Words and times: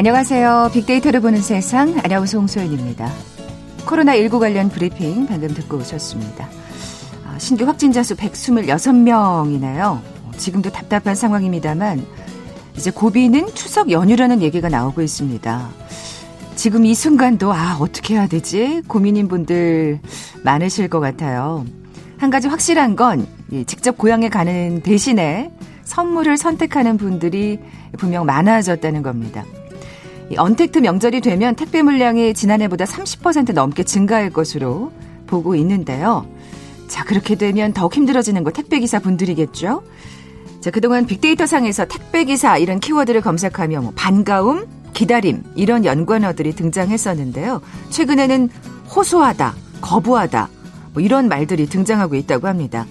안녕하세요. 0.00 0.70
빅데이터를 0.72 1.20
보는 1.20 1.42
세상 1.42 1.94
아나운서 2.02 2.38
홍소연입니다. 2.38 3.12
코로나19 3.84 4.40
관련 4.40 4.70
브리핑 4.70 5.26
방금 5.26 5.48
듣고 5.48 5.76
오셨습니다. 5.76 6.48
아, 7.26 7.38
신규 7.38 7.66
확진자 7.66 8.02
수 8.02 8.16
126명이네요. 8.16 10.00
지금도 10.38 10.72
답답한 10.72 11.14
상황입니다만 11.14 12.02
이제 12.78 12.90
고비는 12.90 13.54
추석 13.54 13.90
연휴라는 13.90 14.40
얘기가 14.40 14.70
나오고 14.70 15.02
있습니다. 15.02 15.68
지금 16.54 16.86
이 16.86 16.94
순간도 16.94 17.52
아 17.52 17.76
어떻게 17.78 18.14
해야 18.14 18.26
되지 18.26 18.80
고민인 18.88 19.28
분들 19.28 20.00
많으실 20.42 20.88
것 20.88 21.00
같아요. 21.00 21.66
한 22.16 22.30
가지 22.30 22.48
확실한 22.48 22.96
건 22.96 23.26
직접 23.66 23.98
고향에 23.98 24.30
가는 24.30 24.80
대신에 24.80 25.50
선물을 25.84 26.38
선택하는 26.38 26.96
분들이 26.96 27.58
분명 27.98 28.24
많아졌다는 28.24 29.02
겁니다. 29.02 29.44
언택트 30.36 30.78
명절이 30.78 31.20
되면 31.20 31.54
택배 31.54 31.82
물량이 31.82 32.34
지난해보다 32.34 32.84
30% 32.84 33.52
넘게 33.52 33.82
증가할 33.84 34.30
것으로 34.30 34.92
보고 35.26 35.54
있는데요. 35.54 36.26
자, 36.88 37.04
그렇게 37.04 37.36
되면 37.36 37.72
더욱 37.72 37.94
힘들어지는 37.96 38.42
거 38.44 38.50
택배기사 38.50 38.98
분들이겠죠? 38.98 39.82
자, 40.60 40.70
그동안 40.70 41.06
빅데이터 41.06 41.46
상에서 41.46 41.86
택배기사 41.86 42.58
이런 42.58 42.80
키워드를 42.80 43.20
검색하며 43.20 43.80
뭐 43.80 43.92
반가움, 43.94 44.66
기다림, 44.92 45.44
이런 45.54 45.84
연관어들이 45.84 46.54
등장했었는데요. 46.54 47.60
최근에는 47.90 48.50
호소하다, 48.94 49.54
거부하다, 49.80 50.48
뭐 50.92 51.02
이런 51.02 51.28
말들이 51.28 51.66
등장하고 51.66 52.16
있다고 52.16 52.48
합니다. 52.48 52.86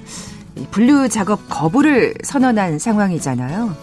분류 0.71 1.09
작업 1.09 1.47
거부를 1.49 2.15
선언한 2.23 2.79
상황이잖아요. 2.79 3.75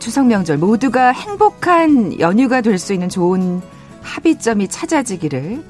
추석 0.00 0.26
명절 0.26 0.58
모두가 0.58 1.12
행복한 1.12 2.18
연휴가 2.20 2.60
될 2.60 2.78
수 2.78 2.92
있는 2.92 3.08
좋은 3.08 3.60
합의점이 4.02 4.68
찾아지기를 4.68 5.64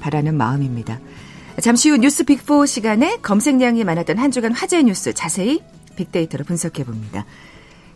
바라는 0.00 0.36
마음입니다. 0.36 0.98
잠시 1.60 1.90
후 1.90 1.96
뉴스 1.96 2.24
빅4 2.24 2.66
시간에 2.66 3.16
검색량이 3.22 3.84
많았던 3.84 4.18
한 4.18 4.30
주간 4.30 4.52
화제 4.52 4.82
뉴스 4.82 5.12
자세히 5.12 5.62
빅데이터로 5.96 6.44
분석해 6.44 6.84
봅니다. 6.84 7.24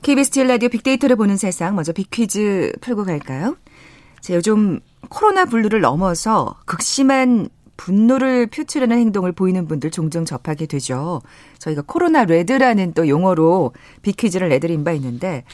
KBS 0.02 0.30
제 0.30 0.44
라디오 0.44 0.68
빅데이터를 0.68 1.14
보는 1.16 1.36
세상 1.36 1.76
먼저 1.76 1.92
빅퀴즈 1.92 2.72
풀고 2.80 3.04
갈까요? 3.04 3.56
자, 4.20 4.34
요즘 4.34 4.80
코로나 5.08 5.44
블루를 5.44 5.80
넘어서 5.80 6.56
극심한 6.64 7.48
분노를 7.76 8.46
표출하는 8.46 8.98
행동을 8.98 9.32
보이는 9.32 9.66
분들 9.66 9.90
종종 9.90 10.24
접하게 10.24 10.66
되죠. 10.66 11.22
저희가 11.58 11.82
코로나 11.86 12.24
레드라는 12.24 12.92
또 12.94 13.08
용어로 13.08 13.72
비퀴즈를 14.02 14.48
내드린 14.48 14.84
바 14.84 14.92
있는데 14.92 15.44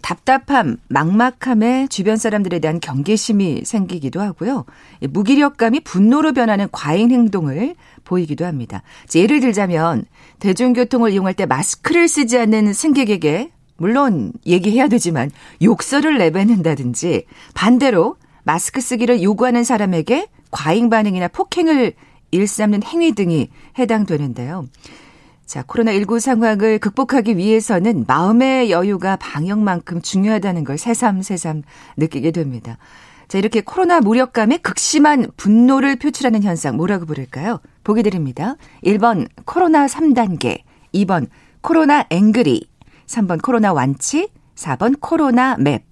답답함, 0.00 0.78
막막함에 0.88 1.88
주변 1.88 2.16
사람들에 2.16 2.60
대한 2.60 2.80
경계심이 2.80 3.62
생기기도 3.64 4.20
하고요. 4.22 4.64
무기력감이 5.02 5.80
분노로 5.80 6.32
변하는 6.32 6.68
과잉 6.72 7.10
행동을 7.10 7.74
보이기도 8.04 8.46
합니다. 8.46 8.82
예를 9.14 9.40
들자면 9.40 10.04
대중교통을 10.38 11.12
이용할 11.12 11.34
때 11.34 11.44
마스크를 11.44 12.08
쓰지 12.08 12.38
않는 12.38 12.72
승객에게 12.72 13.50
물론 13.76 14.32
얘기해야 14.46 14.88
되지만 14.88 15.30
욕설을 15.62 16.16
내뱉는다든지 16.18 17.26
반대로 17.54 18.16
마스크 18.44 18.80
쓰기를 18.80 19.22
요구하는 19.22 19.62
사람에게 19.62 20.28
과잉 20.52 20.88
반응이나 20.88 21.26
폭행을 21.28 21.94
일삼는 22.30 22.84
행위 22.84 23.12
등이 23.12 23.50
해당되는데요. 23.78 24.68
자, 25.44 25.62
코로나19 25.64 26.20
상황을 26.20 26.78
극복하기 26.78 27.36
위해서는 27.36 28.04
마음의 28.06 28.70
여유가 28.70 29.16
방역만큼 29.16 30.00
중요하다는 30.00 30.64
걸 30.64 30.78
새삼새삼 30.78 31.62
느끼게 31.96 32.30
됩니다. 32.30 32.78
자, 33.28 33.38
이렇게 33.38 33.60
코로나 33.60 34.00
무력감에 34.00 34.58
극심한 34.58 35.26
분노를 35.36 35.96
표출하는 35.96 36.42
현상 36.42 36.76
뭐라고 36.76 37.06
부를까요? 37.06 37.60
보기 37.84 38.02
드립니다. 38.02 38.56
1번 38.84 39.28
코로나 39.44 39.86
3단계, 39.86 40.60
2번 40.94 41.28
코로나 41.60 42.06
angry, 42.10 42.68
3번 43.06 43.42
코로나 43.42 43.72
완치, 43.72 44.28
4번 44.54 45.00
코로나 45.00 45.56
map. 45.58 45.91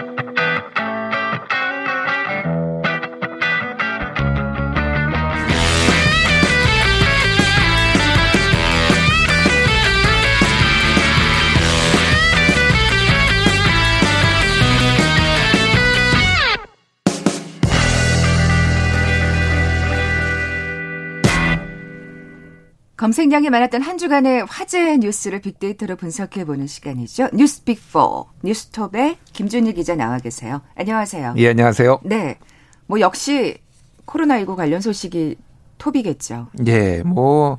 검색량이 23.01 23.49
많았던 23.49 23.81
한 23.81 23.97
주간의 23.97 24.45
화제 24.47 24.95
뉴스를 24.97 25.41
빅데이터로 25.41 25.95
분석해보는 25.95 26.67
시간이죠. 26.67 27.29
뉴스 27.33 27.63
빅4 27.63 28.27
뉴스톱의 28.43 29.17
김준일 29.33 29.73
기자 29.73 29.95
나와 29.95 30.19
계세요. 30.19 30.61
안녕하세요. 30.75 31.33
예, 31.37 31.49
안녕하세요. 31.49 32.01
네. 32.03 32.37
뭐 32.85 32.99
역시 32.99 33.57
코로나19 34.05 34.55
관련 34.55 34.81
소식이 34.81 35.35
톱이겠죠. 35.79 36.49
예, 36.67 37.01
뭐 37.01 37.57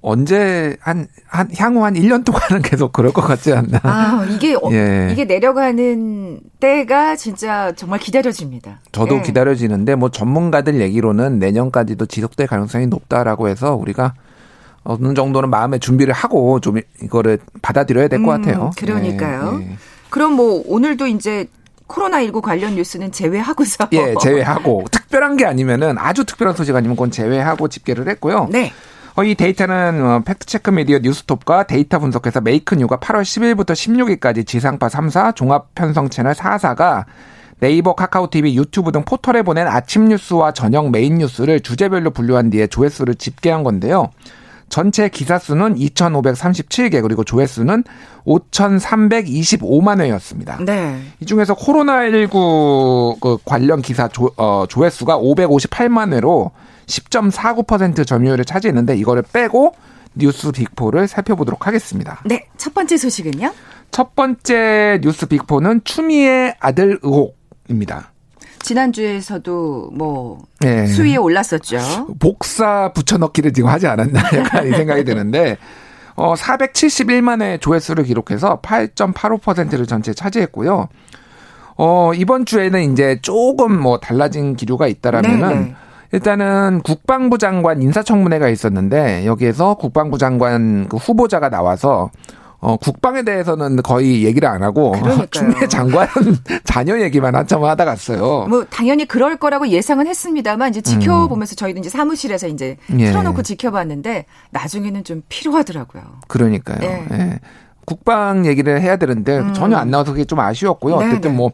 언제 0.00 0.76
한, 0.80 1.06
한 1.28 1.48
향후 1.56 1.84
한 1.84 1.94
1년 1.94 2.24
동안은 2.24 2.62
계속 2.62 2.92
그럴 2.92 3.12
것 3.12 3.20
같지 3.20 3.52
않나. 3.52 3.78
아, 3.84 4.26
이게 4.28 4.56
어, 4.56 4.72
예. 4.72 5.10
이게 5.12 5.24
내려가는 5.24 6.40
때가 6.58 7.14
진짜 7.14 7.70
정말 7.76 8.00
기다려집니다. 8.00 8.80
저도 8.90 9.18
예. 9.18 9.22
기다려지는데 9.22 9.94
뭐 9.94 10.10
전문가들 10.10 10.80
얘기로는 10.80 11.38
내년까지도 11.38 12.06
지속될 12.06 12.48
가능성이 12.48 12.88
높다라고 12.88 13.46
해서 13.46 13.76
우리가 13.76 14.14
어느 14.88 15.12
정도는 15.12 15.50
마음의 15.50 15.80
준비를 15.80 16.14
하고 16.14 16.60
좀 16.60 16.80
이거를 17.02 17.38
받아들여야 17.60 18.08
될것 18.08 18.26
음, 18.26 18.42
같아요. 18.42 18.70
그러니까요. 18.78 19.60
예, 19.60 19.66
예. 19.72 19.76
그럼 20.08 20.32
뭐 20.32 20.62
오늘도 20.66 21.06
이제 21.08 21.46
코로나19 21.86 22.40
관련 22.40 22.74
뉴스는 22.74 23.12
제외하고서. 23.12 23.88
예, 23.92 24.14
제외하고. 24.20 24.86
특별한 24.90 25.36
게 25.36 25.44
아니면은 25.44 25.98
아주 25.98 26.24
특별한 26.24 26.56
소식 26.56 26.74
아니면 26.74 26.96
그건 26.96 27.10
제외하고 27.10 27.68
집계를 27.68 28.08
했고요. 28.08 28.48
네. 28.50 28.72
어, 29.14 29.24
이 29.24 29.34
데이터는 29.34 30.02
어, 30.06 30.22
팩트체크 30.24 30.70
미디어 30.70 31.00
뉴스톱과 31.00 31.64
데이터 31.64 31.98
분석회사 31.98 32.40
메이크뉴가 32.40 32.96
8월 32.96 33.22
10일부터 33.22 33.72
16일까지 33.72 34.46
지상파 34.46 34.88
3사 34.88 35.34
종합 35.34 35.74
편성 35.74 36.08
채널 36.08 36.32
4사가 36.32 37.04
네이버, 37.60 37.94
카카오TV, 37.94 38.56
유튜브 38.56 38.90
등 38.92 39.02
포털에 39.04 39.42
보낸 39.42 39.66
아침 39.66 40.06
뉴스와 40.08 40.52
저녁 40.52 40.90
메인 40.90 41.16
뉴스를 41.16 41.60
주제별로 41.60 42.10
분류한 42.10 42.50
뒤에 42.50 42.68
조회수를 42.68 43.16
집계한 43.16 43.64
건데요. 43.64 44.10
전체 44.68 45.08
기사 45.08 45.38
수는 45.38 45.76
2,537개 45.76 47.02
그리고 47.02 47.24
조회수는 47.24 47.84
5,325만 48.26 50.00
회였습니다. 50.00 50.58
네. 50.64 51.00
이 51.20 51.26
중에서 51.26 51.54
코로나19 51.54 53.20
그 53.20 53.38
관련 53.44 53.82
기사 53.82 54.08
조, 54.08 54.30
어, 54.36 54.66
조회수가 54.68 55.18
558만 55.18 56.12
회로 56.12 56.50
10.49% 56.86 58.06
점유율을 58.06 58.44
차지했는데 58.44 58.96
이거를 58.96 59.22
빼고 59.32 59.74
뉴스 60.14 60.50
빅포를 60.52 61.06
살펴보도록 61.06 61.66
하겠습니다. 61.66 62.20
네, 62.24 62.46
첫 62.56 62.74
번째 62.74 62.96
소식은요? 62.96 63.52
첫 63.90 64.14
번째 64.14 65.00
뉴스 65.02 65.26
빅포는 65.26 65.82
추미애 65.84 66.54
아들 66.60 66.98
의혹입니다. 67.02 68.12
지난주에서도 68.68 69.92
뭐 69.94 70.38
네. 70.60 70.86
수위에 70.86 71.16
올랐었죠. 71.16 71.78
복사 72.20 72.92
붙여넣기를 72.92 73.54
지금 73.54 73.70
하지 73.70 73.86
않았나 73.86 74.20
약간 74.36 74.68
이 74.68 74.72
생각이 74.72 75.04
드는데 75.04 75.56
어 76.16 76.34
471만 76.34 77.40
회 77.40 77.56
조회수를 77.56 78.04
기록해서 78.04 78.60
8.85%를 78.60 79.86
전체 79.86 80.12
차지했고요. 80.12 80.88
어 81.78 82.12
이번 82.14 82.44
주에는 82.44 82.92
이제 82.92 83.18
조금 83.22 83.80
뭐 83.80 84.00
달라진 84.00 84.54
기류가 84.54 84.86
있다라면은 84.88 85.48
네네. 85.48 85.74
일단은 86.12 86.82
국방부 86.82 87.38
장관 87.38 87.80
인사청문회가 87.80 88.50
있었는데 88.50 89.24
여기에서 89.24 89.74
국방부 89.74 90.18
장관 90.18 90.88
그 90.88 90.98
후보자가 90.98 91.48
나와서 91.48 92.10
어, 92.60 92.76
국방에 92.76 93.22
대해서는 93.22 93.82
거의 93.82 94.24
얘기를 94.24 94.48
안 94.48 94.62
하고 94.62 94.94
추미애 95.30 95.68
장관 95.68 96.08
자녀 96.64 97.00
얘기만 97.00 97.34
한참 97.34 97.62
하다 97.62 97.84
갔어요. 97.84 98.46
뭐 98.48 98.64
당연히 98.68 99.06
그럴 99.06 99.36
거라고 99.36 99.68
예상은 99.68 100.06
했습니다만 100.08 100.70
이제 100.70 100.80
지켜보면서 100.80 101.54
음. 101.54 101.56
저희도 101.56 101.78
이제 101.78 101.88
사무실에서 101.88 102.48
이제 102.48 102.76
예. 102.98 103.06
틀어놓고 103.06 103.42
지켜봤는데 103.42 104.26
나중에는 104.50 105.04
좀 105.04 105.22
필요하더라고요. 105.28 106.02
그러니까요. 106.26 106.78
예. 106.82 107.06
예. 107.12 107.38
국방 107.84 108.44
얘기를 108.44 108.80
해야 108.82 108.96
되는데 108.96 109.38
음. 109.38 109.54
전혀 109.54 109.76
안 109.76 109.90
나와서 109.90 110.12
그게 110.12 110.24
좀 110.24 110.40
아쉬웠고요. 110.40 110.98
네네. 110.98 111.10
어쨌든 111.10 111.36
뭐 111.36 111.52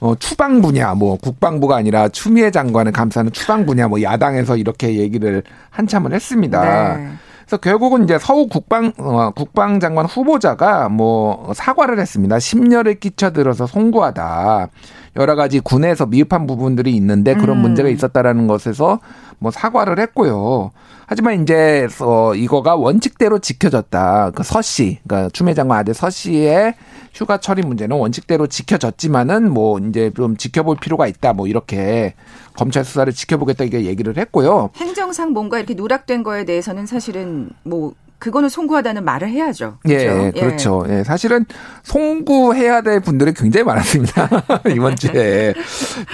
어, 0.00 0.16
추방 0.16 0.60
분야, 0.60 0.94
뭐 0.94 1.16
국방부가 1.16 1.76
아니라 1.76 2.08
추미애 2.08 2.50
장관을 2.50 2.90
감싸는 2.90 3.30
추방 3.30 3.64
분야, 3.66 3.86
뭐 3.86 4.02
야당에서 4.02 4.56
이렇게 4.56 4.96
얘기를 4.96 5.44
한참을 5.70 6.12
했습니다. 6.12 6.96
네. 6.96 7.08
그래서 7.52 7.60
결국은 7.60 8.04
이제 8.04 8.18
서우 8.18 8.46
국방 8.48 8.92
어, 8.96 9.30
국방장관 9.32 10.06
후보자가 10.06 10.88
뭐 10.88 11.52
사과를 11.54 12.00
했습니다. 12.00 12.38
심려를 12.38 12.98
끼쳐들어서 12.98 13.66
송구하다. 13.66 14.68
여러 15.16 15.34
가지 15.34 15.60
군에서 15.60 16.06
미흡한 16.06 16.46
부분들이 16.46 16.92
있는데 16.96 17.34
그런 17.34 17.58
음. 17.58 17.62
문제가 17.62 17.90
있었다라는 17.90 18.46
것에서 18.46 19.00
뭐 19.42 19.50
사과를 19.50 19.98
했고요. 19.98 20.70
하지만 21.06 21.42
이제 21.42 21.88
어 22.00 22.34
이거가 22.34 22.76
원칙대로 22.76 23.38
지켜졌다. 23.40 24.30
그 24.34 24.42
서 24.44 24.62
씨, 24.62 25.00
그러니까 25.06 25.30
추미애 25.30 25.52
장관 25.54 25.78
아들 25.80 25.92
서 25.94 26.08
씨의 26.08 26.74
휴가 27.12 27.36
처리 27.38 27.62
문제는 27.62 27.96
원칙대로 27.96 28.46
지켜졌지만은 28.46 29.50
뭐 29.50 29.78
이제 29.78 30.10
좀 30.16 30.36
지켜볼 30.36 30.76
필요가 30.80 31.06
있다. 31.06 31.32
뭐 31.34 31.46
이렇게 31.48 32.14
검찰 32.56 32.84
수사를 32.84 33.12
지켜보겠다 33.12 33.64
이게 33.64 33.84
얘기를 33.84 34.16
했고요. 34.16 34.70
행정상 34.76 35.32
뭔가 35.32 35.58
이렇게 35.58 35.74
누락된 35.74 36.22
거에 36.22 36.44
대해서는 36.44 36.86
사실은 36.86 37.50
뭐 37.64 37.92
그거는 38.22 38.48
송구하다는 38.48 39.04
말을 39.04 39.30
해야죠. 39.30 39.78
예, 39.88 39.96
그렇죠? 39.96 40.22
예, 40.22 40.40
그렇죠. 40.40 40.86
예. 40.88 41.02
사실은 41.02 41.44
송구해야 41.82 42.82
될 42.82 43.00
분들이 43.00 43.34
굉장히 43.34 43.64
많았습니다. 43.64 44.28
이번 44.72 44.94
주에 44.94 45.52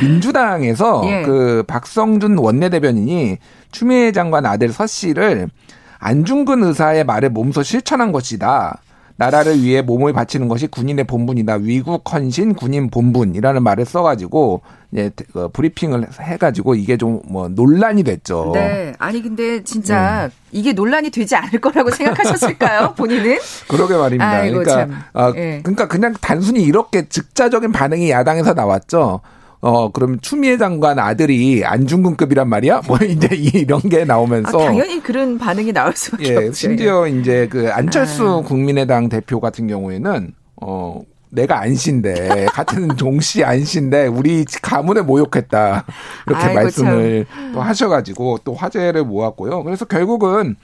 민주당에서 0.00 1.02
예. 1.05 1.22
그 1.26 1.62
박성준 1.66 2.38
원내대변인이 2.38 3.37
추미애 3.72 4.12
장관 4.12 4.46
아들 4.46 4.72
서 4.72 4.87
씨를 4.87 5.50
안중근 5.99 6.62
의사의 6.62 7.05
말에 7.05 7.28
몸소 7.28 7.62
실천한 7.62 8.11
것이다. 8.11 8.81
나라를 9.19 9.61
위해 9.62 9.82
몸을 9.82 10.12
바치는 10.12 10.49
것이 10.49 10.69
군인의 10.69 11.05
본분이다. 11.05 11.56
위국 11.56 12.03
헌신 12.12 12.55
군인 12.55 12.88
본분이라는 12.88 13.62
말을 13.62 13.85
써가지고 13.85 14.62
예, 14.97 15.11
그 15.32 15.49
브리핑을 15.53 16.06
해가지고 16.20 16.75
이게 16.76 16.97
좀 16.97 17.19
뭐 17.29 17.49
논란이 17.49 18.05
됐죠. 18.05 18.53
네, 18.55 18.94
아니 18.99 19.23
근데 19.23 19.62
진짜 19.65 20.29
네. 20.29 20.35
이게 20.53 20.73
논란이 20.73 21.11
되지 21.11 21.35
않을 21.37 21.61
거라고 21.61 21.91
생각하셨을까요, 21.91 22.94
본인은? 22.97 23.38
그러게 23.69 23.97
말입니다. 23.97 24.29
아이고, 24.31 24.61
그러니까 24.61 24.97
아, 25.12 25.32
네. 25.32 25.61
그러니까 25.62 25.88
그냥 25.88 26.14
단순히 26.21 26.62
이렇게 26.62 27.09
즉자적인 27.09 27.73
반응이 27.73 28.11
야당에서 28.11 28.55
나왔죠. 28.55 29.21
어, 29.60 29.90
그럼 29.90 30.20
추미애 30.20 30.56
장관 30.56 30.99
아들이 30.99 31.64
안중근급이란 31.64 32.49
말이야? 32.49 32.82
뭐 32.87 32.96
이제 33.02 33.28
이런 33.34 33.81
게 33.81 34.05
나오면서. 34.05 34.60
아, 34.60 34.64
당연히 34.66 35.02
그런 35.02 35.38
반응이 35.38 35.72
나올 35.72 35.94
수밖에 35.96 36.28
예, 36.28 36.37
없죠. 36.37 36.52
심지어 36.52 37.06
이제 37.08 37.49
그 37.50 37.70
안철수 37.72 38.28
아. 38.28 38.40
국민의당 38.43 39.08
대표 39.08 39.40
같은 39.40 39.66
경우에는 39.66 40.32
어, 40.62 41.00
내가 41.31 41.60
안신데 41.60 42.46
같은 42.52 42.88
종씨 42.96 43.44
안신데 43.44 44.06
우리 44.06 44.44
가문에 44.62 45.02
모욕했다 45.02 45.84
이렇게 46.26 46.44
아이고, 46.44 46.54
말씀을 46.61 47.26
참. 47.31 47.52
또 47.52 47.61
하셔가지고 47.61 48.38
또 48.44 48.54
화제를 48.54 49.04
모았고요. 49.04 49.62
그래서 49.64 49.84
결국은 49.84 50.56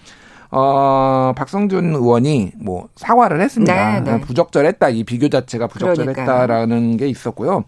어, 0.51 1.33
박성준 1.37 1.95
의원이 1.97 2.53
뭐 2.63 2.89
사과를 2.95 3.41
했습니다. 3.41 4.01
네, 4.01 4.13
네. 4.13 4.21
부적절했다. 4.21 4.89
이 4.91 5.03
비교 5.03 5.29
자체가 5.29 5.67
부적절했다라는 5.67 6.69
그러니까요. 6.69 6.97
게 6.97 7.09
있었고요. 7.09 7.65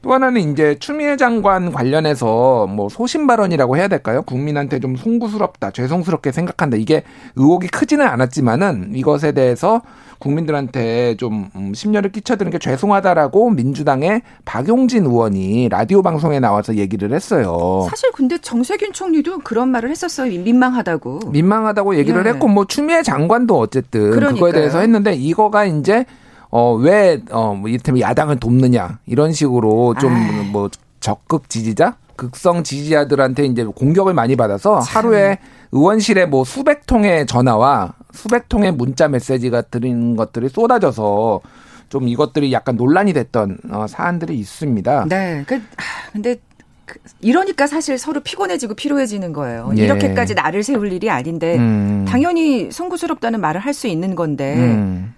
또 0.00 0.12
하나는 0.12 0.52
이제 0.52 0.76
추미애 0.78 1.16
장관 1.16 1.72
관련해서 1.72 2.66
뭐 2.68 2.88
소신 2.88 3.26
발언이라고 3.26 3.76
해야 3.76 3.88
될까요? 3.88 4.22
국민한테 4.22 4.78
좀 4.78 4.94
송구스럽다, 4.96 5.72
죄송스럽게 5.72 6.30
생각한다. 6.32 6.76
이게 6.76 7.02
의혹이 7.36 7.68
크지는 7.68 8.06
않았지만은 8.06 8.92
이것에 8.94 9.32
대해서 9.32 9.82
국민들한테 10.20 11.16
좀 11.16 11.48
음, 11.54 11.74
심려를 11.74 12.10
끼쳐드는 12.10 12.50
게 12.50 12.58
죄송하다라고 12.58 13.50
민주당의 13.50 14.22
박용진 14.44 15.04
의원이 15.06 15.68
라디오 15.68 16.02
방송에 16.02 16.40
나와서 16.40 16.74
얘기를 16.76 17.12
했어요. 17.12 17.86
사실 17.88 18.10
근데 18.12 18.38
정세균 18.38 18.92
총리도 18.92 19.40
그런 19.40 19.68
말을 19.68 19.90
했었어요. 19.90 20.30
민망하다고. 20.30 21.20
민망하다고 21.30 21.96
얘기를 21.96 22.22
네. 22.24 22.30
했고 22.30 22.48
뭐 22.48 22.64
추미애 22.66 23.02
장관도 23.02 23.58
어쨌든 23.58 24.10
그러니까요. 24.10 24.34
그거에 24.34 24.52
대해서 24.52 24.80
했는데 24.80 25.12
이거가 25.14 25.64
이제 25.66 26.04
어, 26.50 26.74
왜, 26.74 27.20
어, 27.30 27.54
뭐, 27.54 27.68
이를테면 27.68 28.00
야당을 28.00 28.40
돕느냐. 28.40 28.98
이런 29.06 29.32
식으로 29.32 29.94
좀, 30.00 30.12
아. 30.12 30.48
뭐, 30.50 30.70
적극 31.00 31.48
지지자? 31.48 31.96
극성 32.16 32.64
지지자들한테 32.64 33.44
이제 33.44 33.64
공격을 33.64 34.12
많이 34.12 34.34
받아서 34.34 34.80
참. 34.80 35.04
하루에 35.04 35.38
의원실에 35.70 36.26
뭐 36.26 36.42
수백 36.44 36.84
통의 36.86 37.26
전화와 37.26 37.94
수백 38.12 38.48
통의 38.48 38.72
문자 38.72 39.06
메시지 39.06 39.50
같은 39.50 40.16
것들이 40.16 40.48
쏟아져서 40.48 41.40
좀 41.90 42.08
이것들이 42.08 42.52
약간 42.52 42.74
논란이 42.76 43.12
됐던 43.12 43.58
어, 43.70 43.86
사안들이 43.86 44.36
있습니다. 44.36 45.06
네. 45.08 45.44
그, 45.46 45.62
근데 46.12 46.36
그, 46.86 46.98
이러니까 47.20 47.68
사실 47.68 47.96
서로 47.98 48.18
피곤해지고 48.20 48.74
피로해지는 48.74 49.32
거예요. 49.32 49.70
예. 49.76 49.84
이렇게까지 49.84 50.34
나를 50.34 50.64
세울 50.64 50.90
일이 50.92 51.08
아닌데 51.10 51.56
음. 51.56 52.04
당연히 52.08 52.72
송구스럽다는 52.72 53.40
말을 53.40 53.60
할 53.60 53.72
수 53.74 53.86
있는 53.86 54.16
건데 54.16 54.56
음. 54.56 55.14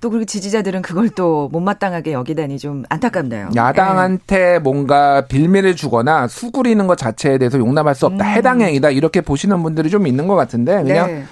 또 0.00 0.10
그리고 0.10 0.24
지지자들은 0.26 0.82
그걸 0.82 1.08
또 1.08 1.48
못마땅하게 1.52 2.12
여기다니 2.12 2.58
좀 2.58 2.84
안타깝네요. 2.88 3.50
야당한테 3.56 4.38
네. 4.38 4.58
뭔가 4.58 5.26
빌미를 5.26 5.76
주거나 5.76 6.28
수구리는 6.28 6.86
것 6.86 6.98
자체에 6.98 7.38
대해서 7.38 7.58
용납할 7.58 7.94
수 7.94 8.06
없다. 8.06 8.24
음. 8.24 8.30
해당 8.30 8.60
행위다. 8.60 8.90
이렇게 8.90 9.20
보시는 9.20 9.62
분들이 9.62 9.88
좀 9.90 10.06
있는 10.06 10.26
것 10.26 10.34
같은데 10.34 10.82
그냥 10.82 11.06
네. 11.06 11.24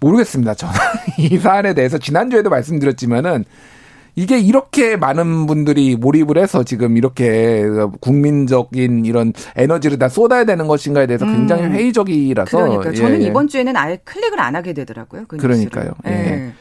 모르겠습니다. 0.00 0.54
저는 0.54 0.74
이 1.18 1.38
사안에 1.38 1.74
대해서 1.74 1.98
지난주에도 1.98 2.50
말씀드렸지만은 2.50 3.44
이게 4.16 4.38
이렇게 4.38 4.96
많은 4.96 5.46
분들이 5.46 5.96
몰입을 5.96 6.38
해서 6.38 6.62
지금 6.62 6.96
이렇게 6.96 7.64
국민적인 8.00 9.04
이런 9.04 9.32
에너지를 9.56 9.98
다 9.98 10.08
쏟아야 10.08 10.44
되는 10.44 10.68
것인가에 10.68 11.06
대해서 11.06 11.26
굉장히 11.26 11.64
음. 11.64 11.72
회의적이라서. 11.72 12.56
그러니까 12.58 12.92
저는 12.92 13.22
예. 13.22 13.26
이번 13.26 13.48
주에는 13.48 13.76
아예 13.76 13.98
클릭을 14.04 14.38
안 14.38 14.54
하게 14.54 14.72
되더라고요. 14.72 15.24
그 15.26 15.36
그러니까요. 15.36 15.90
예. 16.06 16.10
예. 16.10 16.52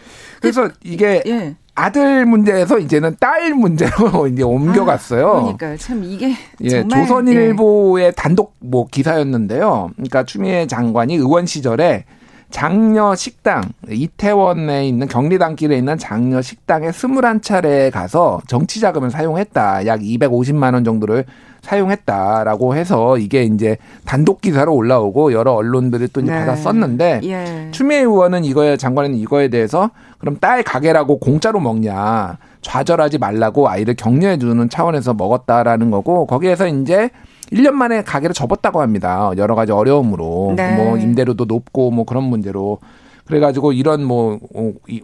그래서 0.44 0.70
이게 0.84 1.24
예. 1.26 1.56
아들 1.74 2.26
문제에서 2.26 2.78
이제는 2.78 3.16
딸 3.18 3.54
문제로 3.54 4.28
이제 4.28 4.44
옮겨갔어요. 4.44 5.28
아, 5.28 5.42
그러니까요. 5.42 5.78
참 5.78 6.04
이게 6.04 6.36
예, 6.62 6.86
조선일보의 6.86 8.06
네. 8.08 8.12
단독 8.12 8.54
뭐 8.60 8.86
기사였는데요. 8.88 9.92
그러니까 9.96 10.24
추미애 10.26 10.68
장관이 10.68 11.16
의원 11.16 11.46
시절에 11.46 12.04
장녀 12.52 13.16
식당 13.16 13.64
이태원에 13.90 14.86
있는 14.86 15.08
경리단길에 15.08 15.78
있는 15.78 15.98
장녀 15.98 16.42
식당에 16.42 16.90
21차례 16.90 17.90
가서 17.90 18.42
정치 18.48 18.82
자금을 18.82 19.10
사용했다. 19.10 19.88
약 19.88 20.02
250만 20.02 20.74
원 20.74 20.84
정도를 20.84 21.24
사용했다라고 21.64 22.76
해서 22.76 23.18
이게 23.18 23.44
이제 23.44 23.78
단독 24.06 24.42
기사로 24.42 24.76
올라오고 24.76 25.34
여러 25.34 25.54
언론들이 25.54 26.10
또 26.10 26.22
이제 26.22 26.32
네. 26.32 26.40
받아 26.40 26.56
썼는데 26.56 27.22
예. 27.24 27.70
추미애 27.72 28.00
의원은 28.00 28.44
이거에 28.44 28.78
장관은 28.78 29.16
이거에 29.16 29.48
대해서 29.48 29.90
그럼 30.20 30.38
딸 30.40 30.62
가게라고 30.62 31.20
공짜로 31.20 31.60
먹냐 31.60 32.38
좌절하지 32.62 33.18
말라고 33.18 33.70
아이를 33.70 33.96
격려해 33.96 34.38
주는 34.38 34.70
차원에서 34.70 35.14
먹었다라는 35.14 35.90
거고 35.90 36.28
거기에서 36.28 36.68
이제 36.68 37.10
1년 37.52 37.72
만에 37.72 38.04
가게를 38.04 38.34
접었다고 38.34 38.82
합니다. 38.82 39.32
여러 39.38 39.56
가지 39.56 39.72
어려움으로 39.72 40.54
네. 40.56 40.76
뭐 40.76 40.98
임대료도 40.98 41.46
높고 41.46 41.92
뭐 41.92 42.04
그런 42.04 42.24
문제로 42.24 42.80
그래가지고 43.26 43.72
이런 43.72 44.04
뭐 44.04 44.40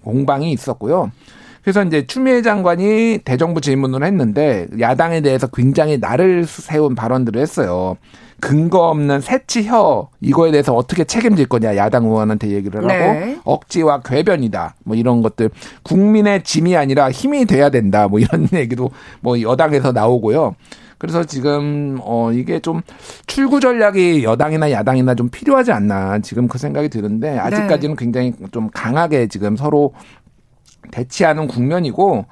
공방이 0.03 0.51
있었고요. 0.51 1.11
그래서 1.69 1.83
이제 1.83 2.07
추미애 2.07 2.41
장관이 2.41 3.19
대정부 3.23 3.61
질문을 3.61 4.03
했는데 4.03 4.65
야당에 4.79 5.21
대해서 5.21 5.45
굉장히 5.45 5.99
나를 5.99 6.47
세운 6.47 6.95
발언들을 6.95 7.39
했어요. 7.39 7.95
근거 8.39 8.89
없는 8.89 9.21
새치혀 9.21 10.09
이거에 10.19 10.49
대해서 10.49 10.73
어떻게 10.73 11.03
책임질 11.03 11.45
거냐 11.45 11.75
야당 11.75 12.05
의원한테 12.05 12.49
얘기를 12.49 12.79
하고 12.79 12.87
네. 12.87 13.37
억지와 13.43 14.01
궤변이다 14.01 14.77
뭐 14.83 14.95
이런 14.95 15.21
것들 15.21 15.51
국민의 15.83 16.43
짐이 16.43 16.75
아니라 16.75 17.11
힘이 17.11 17.45
돼야 17.45 17.69
된다 17.69 18.07
뭐 18.07 18.19
이런 18.19 18.47
얘기도 18.53 18.89
뭐 19.21 19.39
여당에서 19.39 19.91
나오고요. 19.91 20.55
그래서 20.99 21.23
지금 21.23 21.97
어 22.01 22.31
이게 22.33 22.59
좀 22.59 22.81
출구 23.25 23.61
전략이 23.61 24.23
여당이나 24.23 24.69
야당이나 24.69 25.15
좀 25.15 25.29
필요하지 25.29 25.71
않나 25.71 26.19
지금 26.19 26.47
그 26.47 26.57
생각이 26.57 26.89
드는데 26.89 27.39
아직까지는 27.39 27.95
네. 27.95 28.03
굉장히 28.03 28.33
좀 28.51 28.69
강하게 28.73 29.27
지금 29.27 29.55
서로 29.55 29.93
대치하는 30.91 31.47
국면이고 31.47 32.25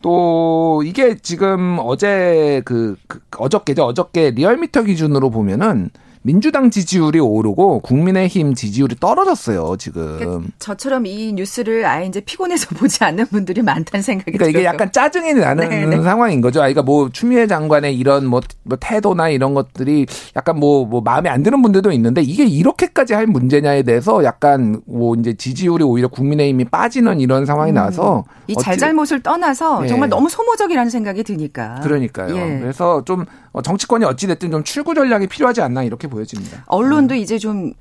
또 0.00 0.82
이게 0.84 1.16
지금 1.16 1.78
어제 1.80 2.62
그, 2.64 2.96
그 3.08 3.20
어저께죠. 3.36 3.84
어저께 3.84 4.30
리얼미터 4.30 4.82
기준으로 4.82 5.30
보면은 5.30 5.90
민주당 6.28 6.68
지지율이 6.68 7.20
오르고 7.20 7.80
국민의힘 7.80 8.52
지지율이 8.52 8.96
떨어졌어요, 9.00 9.76
지금. 9.78 10.18
그러니까 10.18 10.48
저처럼 10.58 11.06
이 11.06 11.32
뉴스를 11.32 11.86
아예 11.86 12.04
이제 12.04 12.20
피곤해서 12.20 12.68
보지 12.76 13.02
않는 13.02 13.28
분들이 13.28 13.62
많다는 13.62 14.02
생각이 14.02 14.32
그러니까 14.32 14.44
들어요. 14.44 14.60
이게 14.60 14.66
약간 14.66 14.92
짜증이 14.92 15.32
나는 15.32 15.70
네네. 15.70 15.96
네. 15.96 16.02
상황인 16.02 16.42
거죠. 16.42 16.60
그러니까 16.60 16.82
뭐 16.82 17.08
추미애 17.10 17.46
장관의 17.46 17.96
이런 17.96 18.26
뭐, 18.26 18.42
뭐 18.64 18.76
태도나 18.78 19.30
이런 19.30 19.54
것들이 19.54 20.04
약간 20.36 20.58
뭐, 20.58 20.84
뭐 20.84 21.00
마음에 21.00 21.30
안 21.30 21.42
드는 21.42 21.62
분들도 21.62 21.92
있는데 21.92 22.20
이게 22.20 22.44
이렇게까지 22.44 23.14
할 23.14 23.26
문제냐에 23.26 23.82
대해서 23.82 24.22
약간 24.22 24.82
뭐 24.84 25.14
이제 25.14 25.32
지지율이 25.32 25.82
오히려 25.82 26.08
국민의힘이 26.08 26.66
빠지는 26.66 27.20
이런 27.20 27.46
상황이 27.46 27.72
음. 27.72 27.76
나서 27.76 28.24
이 28.48 28.54
잘잘못을 28.54 29.22
떠나서 29.22 29.80
네. 29.80 29.88
정말 29.88 30.10
너무 30.10 30.28
소모적이라는 30.28 30.90
생각이 30.90 31.22
드니까. 31.22 31.80
그러니까요. 31.82 32.36
예. 32.36 32.58
그래서 32.60 33.02
좀 33.06 33.24
정치권이 33.62 34.04
어찌됐든 34.04 34.50
좀 34.50 34.64
출구 34.64 34.94
전략이 34.94 35.26
필요하지 35.26 35.60
않나 35.62 35.82
이렇게 35.82 36.08
보여집니다. 36.08 36.64
언론도 36.66 37.14
음. 37.14 37.18
이제 37.18 37.38
좀 37.38 37.72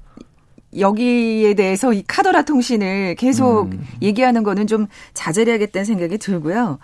여기에 0.77 1.53
대해서 1.53 1.93
이 1.93 2.03
카더라 2.05 2.43
통신을 2.43 3.15
계속 3.15 3.71
음. 3.71 3.85
얘기하는 4.01 4.43
거는 4.43 4.67
좀 4.67 4.87
자제를 5.13 5.51
해야겠다는 5.51 5.85
생각이 5.85 6.17
들고요. 6.17 6.79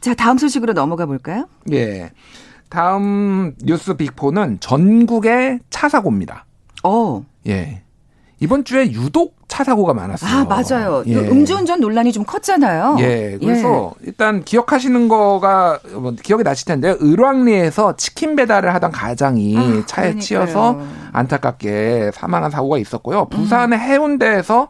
자, 0.00 0.14
다음 0.14 0.38
소식으로 0.38 0.72
넘어가 0.72 1.06
볼까요? 1.06 1.48
예. 1.72 2.10
다음 2.68 3.54
뉴스 3.62 3.94
빅포는 3.94 4.60
전국의 4.60 5.60
차 5.70 5.88
사고입니다. 5.88 6.44
어. 6.84 7.24
예. 7.48 7.82
이번 8.40 8.64
주에 8.64 8.92
유독 8.92 9.36
차 9.48 9.64
사고가 9.64 9.94
많았어요. 9.94 10.30
아, 10.30 10.44
맞아요. 10.44 11.02
예. 11.06 11.16
음주운전 11.16 11.80
논란이 11.80 12.12
좀 12.12 12.24
컸잖아요. 12.24 12.96
예. 13.00 13.38
그래서 13.40 13.94
예. 14.02 14.06
일단 14.06 14.44
기억하시는 14.44 15.08
거가 15.08 15.80
뭐 15.94 16.14
기억이 16.22 16.44
나실 16.44 16.66
텐데 16.66 16.94
을왕리에서 17.02 17.96
치킨 17.96 18.36
배달을 18.36 18.72
하던 18.74 18.92
가장이 18.92 19.56
아, 19.56 19.60
차에 19.86 20.12
그러니까요. 20.12 20.20
치여서 20.20 20.80
안타깝게 21.12 22.10
사망한 22.14 22.50
사고가 22.50 22.78
있었고요. 22.78 23.24
부산의 23.26 23.78
음. 23.78 23.82
해운대에서 23.82 24.68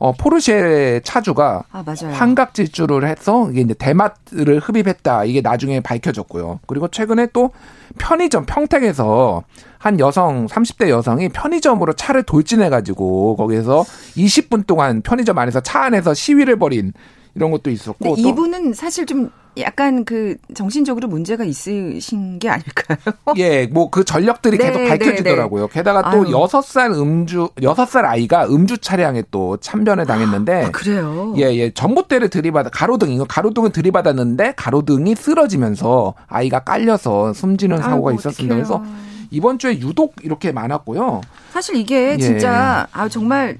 어, 0.00 0.12
포르쉐 0.12 1.02
차주가 1.04 1.62
아, 1.70 1.84
환각 2.12 2.54
질주를 2.54 3.06
해서 3.06 3.50
이게 3.50 3.60
이제 3.60 3.74
대마를 3.74 4.58
흡입했다. 4.58 5.26
이게 5.26 5.42
나중에 5.42 5.80
밝혀졌고요. 5.80 6.60
그리고 6.66 6.88
최근에 6.88 7.28
또 7.34 7.50
편의점 7.98 8.46
평택에서 8.46 9.44
한 9.76 10.00
여성 10.00 10.46
30대 10.46 10.88
여성이 10.88 11.28
편의점으로 11.28 11.92
차를 11.92 12.22
돌진해 12.22 12.70
가지고 12.70 13.36
거기에서 13.36 13.82
20분 14.16 14.66
동안 14.66 15.02
편의점 15.02 15.36
안에서 15.36 15.60
차 15.60 15.82
안에서 15.82 16.14
시위를 16.14 16.58
벌인 16.58 16.94
이런 17.34 17.50
것도 17.50 17.70
있었고 17.70 18.16
이분은 18.16 18.72
사실 18.72 19.04
좀 19.04 19.30
약간 19.58 20.04
그 20.04 20.36
정신적으로 20.54 21.08
문제가 21.08 21.44
있으신 21.44 22.38
게 22.38 22.48
아닐까요? 22.48 22.98
예, 23.36 23.66
뭐 23.66 23.90
그 23.90 24.04
전력들이 24.04 24.56
네, 24.58 24.66
계속 24.66 24.80
네, 24.82 24.88
밝혀지더라고요. 24.88 25.66
네, 25.66 25.72
게다가 25.72 26.10
또 26.12 26.30
여섯 26.30 26.62
살 26.62 26.90
음주 26.92 27.50
여섯 27.62 27.86
살 27.86 28.06
아이가 28.06 28.46
음주 28.46 28.78
차량에 28.78 29.24
또 29.30 29.56
참변을 29.56 30.06
당했는데 30.06 30.64
아, 30.66 30.70
그래요? 30.70 31.34
예, 31.36 31.42
예. 31.56 31.70
전봇대를 31.70 32.28
들이받아 32.28 32.70
가로등 32.70 33.10
이거 33.10 33.24
가로등을 33.24 33.70
들이받았는데 33.72 34.54
가로등이 34.56 35.16
쓰러지면서 35.16 36.14
아이가 36.28 36.60
깔려서 36.60 37.32
숨지는 37.32 37.78
사고가 37.78 38.10
아이고, 38.10 38.20
있었습니다. 38.20 38.54
어떡해요. 38.54 38.80
그래서 38.80 39.00
이번 39.32 39.58
주에 39.58 39.78
유독 39.80 40.14
이렇게 40.22 40.52
많았고요. 40.52 41.20
사실 41.52 41.76
이게 41.76 42.12
예. 42.12 42.18
진짜 42.18 42.86
아 42.92 43.08
정말 43.08 43.58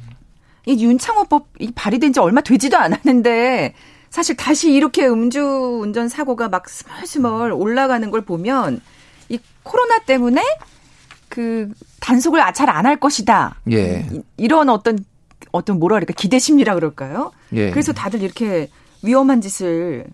이 0.67 0.85
윤창호법 0.85 1.47
발의된 1.75 2.13
지 2.13 2.21
얼마 2.21 2.41
되지도 2.41 2.77
않았는데 2.77 3.75
사실 4.11 4.37
다시 4.37 4.73
이렇게 4.73 5.07
음주 5.07 5.41
운전 5.83 6.09
사고가 6.09 6.49
막 6.49 6.69
스멀스멀 6.69 7.53
올라가는 7.53 8.11
걸 8.11 8.23
보면 8.23 8.81
이 9.29 9.39
코로나 9.63 10.01
때문에 10.01 10.43
그 11.29 11.71
단속을 12.01 12.41
잘 12.55 12.69
안 12.69 12.87
할 12.87 12.99
것이다. 12.99 13.57
예. 13.71 14.05
이런 14.37 14.69
어떤 14.69 14.99
어떤 15.53 15.79
뭐라 15.79 15.97
그럴까 15.97 16.15
기대 16.17 16.39
심리라 16.41 16.75
그럴까요? 16.75 17.31
예. 17.53 17.71
그래서 17.71 17.93
다들 17.93 18.23
이렇게 18.23 18.69
위험한 19.03 19.41
짓을 19.41 20.07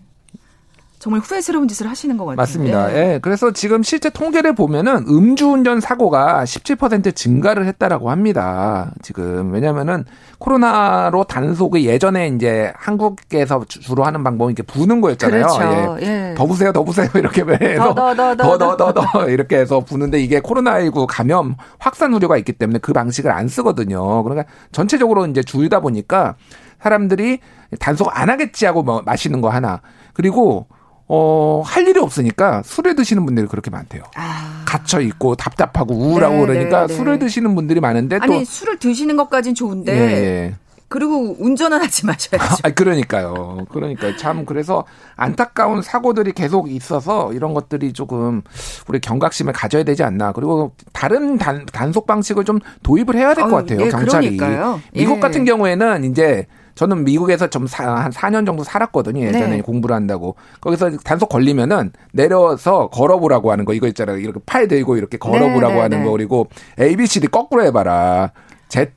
정말 1.07 1.21
후회스러운 1.21 1.69
짓을 1.69 1.89
하시는 1.89 2.17
것 2.17 2.25
같아요. 2.25 2.35
맞습니다. 2.35 2.93
예. 2.93 3.13
예. 3.13 3.19
그래서 3.21 3.51
지금 3.51 3.81
실제 3.81 4.09
통계를 4.09 4.53
보면은 4.53 5.05
음주운전 5.07 5.79
사고가 5.79 6.43
17% 6.43 7.15
증가를 7.15 7.65
했다라고 7.65 8.11
합니다. 8.11 8.91
지금 9.01 9.53
왜냐면은 9.53 10.03
코로나로 10.39 11.23
단속이 11.23 11.87
예전에 11.87 12.27
이제 12.27 12.73
한국에서 12.75 13.63
주로 13.69 14.03
하는 14.03 14.21
방법이 14.21 14.51
이렇게 14.51 14.63
부는 14.63 14.99
거였잖아요. 14.99 15.47
그렇죠. 15.47 15.97
예. 16.01 16.31
예. 16.31 16.35
더 16.35 16.45
부세요, 16.45 16.73
더 16.73 16.83
부세요 16.83 17.07
이렇게 17.15 17.43
해서 17.43 17.95
더더더더 17.95 19.29
이렇게 19.29 19.59
해서 19.59 19.79
부는데 19.79 20.19
이게 20.19 20.41
코로나19 20.41 21.05
감염 21.07 21.55
확산 21.79 22.13
우려가 22.13 22.35
있기 22.35 22.51
때문에 22.51 22.79
그 22.79 22.91
방식을 22.91 23.31
안 23.31 23.47
쓰거든요. 23.47 24.23
그러니까 24.23 24.51
전체적으로 24.73 25.25
이제 25.25 25.41
줄다 25.41 25.79
보니까 25.79 26.35
사람들이 26.81 27.39
단속 27.79 28.09
안 28.11 28.29
하겠지 28.29 28.65
하고 28.65 28.83
뭐 28.83 29.01
마시는 29.05 29.39
거 29.39 29.47
하나 29.47 29.79
그리고 30.13 30.67
어, 31.09 31.61
할 31.65 31.87
일이 31.87 31.99
없으니까 31.99 32.61
술을 32.65 32.95
드시는 32.95 33.25
분들이 33.25 33.47
그렇게 33.47 33.69
많대요. 33.71 34.03
아. 34.15 34.63
갇혀 34.65 34.99
있고 34.99 35.35
답답하고 35.35 35.93
우울하고 35.95 36.35
네, 36.41 36.45
그러니까 36.47 36.81
네, 36.81 36.87
네. 36.87 36.93
술을 36.93 37.19
드시는 37.19 37.55
분들이 37.55 37.79
많은데 37.79 38.17
아니, 38.21 38.43
술을 38.43 38.77
드시는 38.79 39.15
것까진 39.15 39.55
좋은데 39.55 39.93
예, 39.93 40.01
예. 40.11 40.55
그리고 40.89 41.35
운전은 41.39 41.81
하지 41.81 42.05
마셔야죠. 42.05 42.55
아, 42.63 42.69
그러니까요. 42.69 43.65
그러니까 43.71 44.15
참 44.17 44.45
그래서 44.45 44.85
안타까운 45.17 45.81
사고들이 45.81 46.31
계속 46.31 46.69
있어서 46.71 47.33
이런 47.33 47.53
것들이 47.53 47.91
조금 47.93 48.41
우리 48.87 48.99
경각심을 48.99 49.51
가져야 49.53 49.83
되지 49.83 50.03
않나. 50.03 50.31
그리고 50.31 50.71
다른 50.93 51.37
단, 51.37 51.65
단속 51.65 52.07
방식을 52.07 52.45
좀 52.45 52.59
도입을 52.83 53.15
해야 53.15 53.33
될 53.33 53.45
것 53.45 53.51
같아요. 53.57 53.81
예, 53.85 53.89
경찰이. 53.89 54.37
그러니까요. 54.37 54.81
미국 54.93 55.17
예. 55.17 55.19
같은 55.19 55.43
경우에는 55.45 56.05
이제 56.05 56.45
저는 56.77 57.03
미국에서 57.03 57.47
좀 57.47 57.67
한 57.77 58.11
4년 58.11 58.45
정도 58.45 58.63
살았거든요. 58.63 59.21
예전에 59.25 59.57
네. 59.57 59.61
공부를 59.61 59.95
한다고. 59.95 60.35
거기서 60.61 60.97
단속 61.03 61.29
걸리면은 61.29 61.91
내려서 62.11 62.87
걸어보라고 62.89 63.51
하는 63.51 63.65
거 63.65 63.73
이거 63.73 63.87
있잖아요. 63.87 64.17
이렇게 64.17 64.39
팔 64.45 64.67
들고 64.67 64.97
이렇게 64.97 65.17
걸어보라고 65.17 65.75
네, 65.75 65.79
하는 65.79 65.99
네, 65.99 66.05
거 66.05 66.11
그리고 66.11 66.47
ABCD 66.79 67.27
거꾸로 67.27 67.63
해봐라. 67.63 68.31
Z 68.69 68.89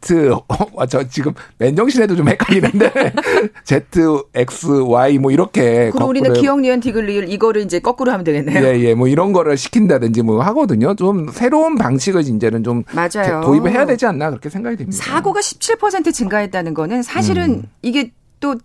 어, 0.48 0.86
저 0.86 1.08
지금 1.08 1.32
맨정신에도 1.58 2.16
좀 2.16 2.28
헷갈리는데 2.28 3.12
Z 3.64 3.82
X 4.34 4.66
Y 4.82 5.18
뭐 5.18 5.30
이렇게 5.30 5.90
그럼 5.90 6.08
우리는 6.08 6.32
기억 6.32 6.60
니은 6.60 6.80
디글리을 6.80 7.30
이거를 7.30 7.62
이제 7.62 7.78
거꾸로 7.78 8.10
하면 8.12 8.24
되겠네요. 8.24 8.64
예, 8.64 8.80
예. 8.80 8.94
뭐 8.94 9.06
이런 9.08 9.32
거를 9.32 9.56
시킨다든지 9.56 10.22
뭐 10.22 10.42
하거든요. 10.42 10.94
좀 10.94 11.28
새로운 11.32 11.76
방식을 11.76 12.22
이제는 12.22 12.64
좀 12.64 12.82
맞아요. 12.92 13.42
도입을 13.44 13.70
해야 13.70 13.86
되지 13.86 14.06
않나 14.06 14.30
그렇게 14.30 14.48
생각이 14.48 14.76
듭니다. 14.76 14.96
사고가 15.04 15.40
17% 15.40 16.12
증가했다는 16.12 16.74
거는 16.74 17.02
사실은 17.02 17.50
음. 17.50 17.62
이게 17.82 18.12
또 18.40 18.56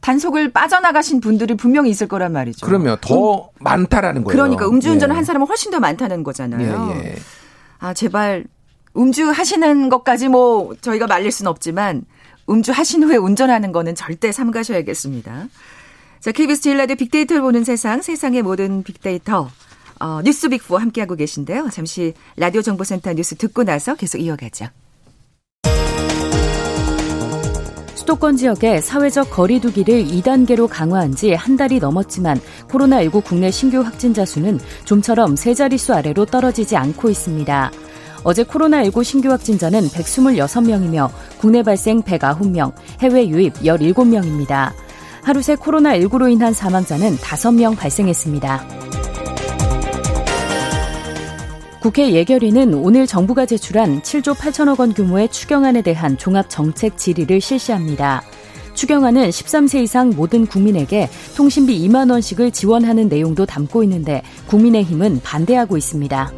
단속을 0.00 0.52
빠져나가신 0.52 1.20
분들이 1.20 1.54
분명히 1.54 1.90
있을 1.90 2.08
거란 2.08 2.32
말이죠. 2.32 2.66
그러면 2.66 2.96
더 3.00 3.36
음. 3.36 3.48
많다라는 3.60 4.24
거예요. 4.24 4.34
그러니까 4.34 4.66
음주운전을 4.68 5.14
예. 5.14 5.16
한 5.16 5.24
사람은 5.24 5.46
훨씬 5.46 5.70
더 5.70 5.80
많다는 5.80 6.22
거잖아요. 6.22 6.92
예, 6.94 7.08
예. 7.08 7.14
아 7.78 7.92
제발 7.92 8.44
음주 8.96 9.30
하시는 9.30 9.88
것까지 9.88 10.28
뭐 10.28 10.74
저희가 10.80 11.06
말릴 11.06 11.32
수는 11.32 11.50
없지만 11.50 12.04
음주 12.48 12.72
하신 12.72 13.04
후에 13.04 13.16
운전하는 13.16 13.72
거는 13.72 13.94
절대 13.94 14.30
삼가셔야겠습니다. 14.32 15.48
자, 16.20 16.32
KBS 16.32 16.62
제일라디오 16.62 16.96
빅데이터를 16.96 17.42
보는 17.42 17.64
세상, 17.64 18.00
세상의 18.02 18.42
모든 18.42 18.82
빅데이터. 18.82 19.50
어, 20.00 20.20
뉴스 20.24 20.48
빅4 20.48 20.78
함께하고 20.78 21.16
계신데요. 21.16 21.68
잠시 21.72 22.14
라디오 22.36 22.62
정보센터 22.62 23.12
뉴스 23.14 23.36
듣고 23.36 23.62
나서 23.64 23.94
계속 23.94 24.18
이어가죠. 24.18 24.66
수도권 27.94 28.36
지역에 28.36 28.80
사회적 28.82 29.30
거리두기를 29.30 30.04
2단계로 30.04 30.68
강화한 30.70 31.14
지 31.14 31.32
한 31.32 31.56
달이 31.56 31.78
넘었지만 31.78 32.38
코로나19 32.68 33.24
국내 33.24 33.50
신규 33.50 33.80
확진자 33.80 34.26
수는 34.26 34.60
좀처럼 34.84 35.36
세 35.36 35.54
자릿수 35.54 35.94
아래로 35.94 36.26
떨어지지 36.26 36.76
않고 36.76 37.08
있습니다. 37.08 37.70
어제 38.24 38.42
코로나19 38.42 39.04
신규 39.04 39.30
확진자는 39.30 39.88
126명이며 39.88 41.10
국내 41.38 41.62
발생 41.62 42.02
109명, 42.02 42.72
해외 43.00 43.28
유입 43.28 43.54
17명입니다. 43.54 44.72
하루 45.22 45.42
새 45.42 45.54
코로나19로 45.54 46.32
인한 46.32 46.52
사망자는 46.52 47.16
5명 47.18 47.76
발생했습니다. 47.76 48.66
국회 51.80 52.12
예결위는 52.12 52.72
오늘 52.72 53.06
정부가 53.06 53.44
제출한 53.44 54.00
7조 54.00 54.34
8천억 54.34 54.80
원 54.80 54.94
규모의 54.94 55.28
추경안에 55.28 55.82
대한 55.82 56.16
종합정책 56.16 56.96
질의를 56.96 57.42
실시합니다. 57.42 58.22
추경안은 58.72 59.28
13세 59.28 59.82
이상 59.82 60.10
모든 60.16 60.46
국민에게 60.46 61.10
통신비 61.36 61.86
2만 61.86 62.10
원씩을 62.10 62.50
지원하는 62.52 63.08
내용도 63.08 63.44
담고 63.44 63.82
있는데 63.84 64.22
국민의힘은 64.46 65.20
반대하고 65.22 65.76
있습니다. 65.76 66.32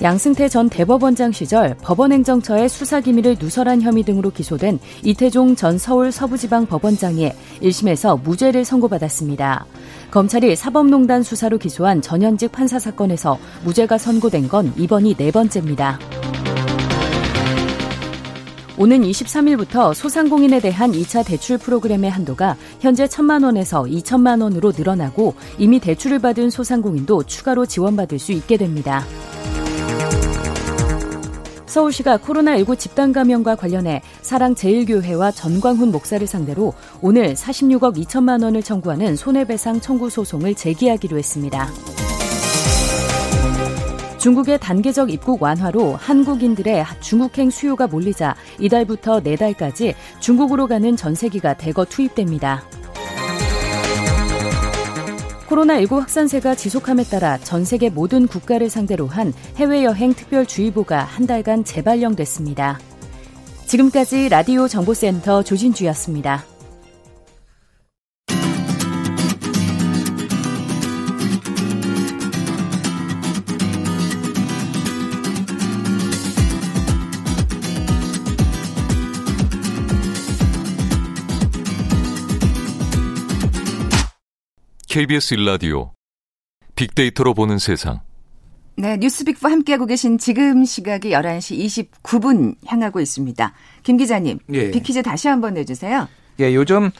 양승태 0.00 0.48
전 0.48 0.68
대법원장 0.68 1.32
시절 1.32 1.74
법원행정처의 1.82 2.68
수사기밀을 2.68 3.36
누설한 3.40 3.82
혐의 3.82 4.04
등으로 4.04 4.30
기소된 4.30 4.78
이태종 5.02 5.56
전 5.56 5.76
서울 5.76 6.12
서부지방 6.12 6.66
법원장이 6.66 7.32
1심에서 7.62 8.22
무죄를 8.22 8.64
선고받았습니다. 8.64 9.66
검찰이 10.12 10.54
사법농단 10.54 11.24
수사로 11.24 11.58
기소한 11.58 12.00
전현직 12.00 12.52
판사 12.52 12.78
사건에서 12.78 13.38
무죄가 13.64 13.98
선고된 13.98 14.46
건 14.46 14.72
이번이 14.76 15.14
네 15.16 15.32
번째입니다. 15.32 15.98
오는 18.78 19.02
23일부터 19.02 19.92
소상공인에 19.92 20.60
대한 20.60 20.92
2차 20.92 21.26
대출 21.26 21.58
프로그램의 21.58 22.08
한도가 22.10 22.56
현재 22.78 23.06
1천만 23.06 23.42
원에서 23.42 23.82
2천만 23.82 24.40
원으로 24.40 24.72
늘어나고 24.76 25.34
이미 25.58 25.80
대출을 25.80 26.20
받은 26.20 26.50
소상공인도 26.50 27.24
추가로 27.24 27.66
지원받을 27.66 28.20
수 28.20 28.30
있게 28.30 28.56
됩니다. 28.56 29.04
서울시가 31.68 32.18
코로나19 32.18 32.78
집단 32.78 33.12
감염과 33.12 33.54
관련해 33.54 34.02
사랑제일교회와 34.22 35.30
전광훈 35.30 35.92
목사를 35.92 36.26
상대로 36.26 36.72
오늘 37.00 37.34
46억 37.34 37.96
2천만 37.96 38.42
원을 38.42 38.62
청구하는 38.62 39.16
손해배상 39.16 39.80
청구 39.80 40.10
소송을 40.10 40.54
제기하기로 40.54 41.18
했습니다. 41.18 41.68
중국의 44.18 44.58
단계적 44.58 45.12
입국 45.12 45.40
완화로 45.42 45.94
한국인들의 45.94 46.84
중국행 47.00 47.50
수요가 47.50 47.86
몰리자 47.86 48.34
이달부터 48.58 49.20
내달까지 49.20 49.94
중국으로 50.18 50.66
가는 50.66 50.96
전세기가 50.96 51.54
대거 51.54 51.84
투입됩니다. 51.84 52.64
코로나19 55.48 55.98
확산세가 56.00 56.54
지속함에 56.54 57.04
따라 57.04 57.38
전 57.38 57.64
세계 57.64 57.88
모든 57.88 58.26
국가를 58.26 58.68
상대로 58.68 59.06
한 59.06 59.32
해외여행 59.56 60.12
특별주의보가 60.12 61.00
한 61.00 61.26
달간 61.26 61.64
재발령됐습니다. 61.64 62.78
지금까지 63.66 64.28
라디오 64.28 64.68
정보센터 64.68 65.42
조진주였습니다. 65.42 66.44
KBS 84.88 85.34
일라디오 85.34 85.92
빅데이터로 86.74 87.34
보는 87.34 87.58
세상. 87.58 88.00
네, 88.74 88.96
뉴스빅과 88.96 89.50
함께하고 89.50 89.84
계신 89.84 90.16
지금 90.16 90.64
시각이 90.64 91.10
11시 91.10 91.92
29분 92.02 92.54
향하고 92.64 92.98
있습니다. 92.98 93.52
김 93.82 93.98
기자님, 93.98 94.38
예. 94.54 94.70
빅퀴즈 94.70 95.02
다시 95.02 95.28
한번 95.28 95.52
내주세요. 95.52 96.08
예, 96.40 96.54
요즘 96.54 96.90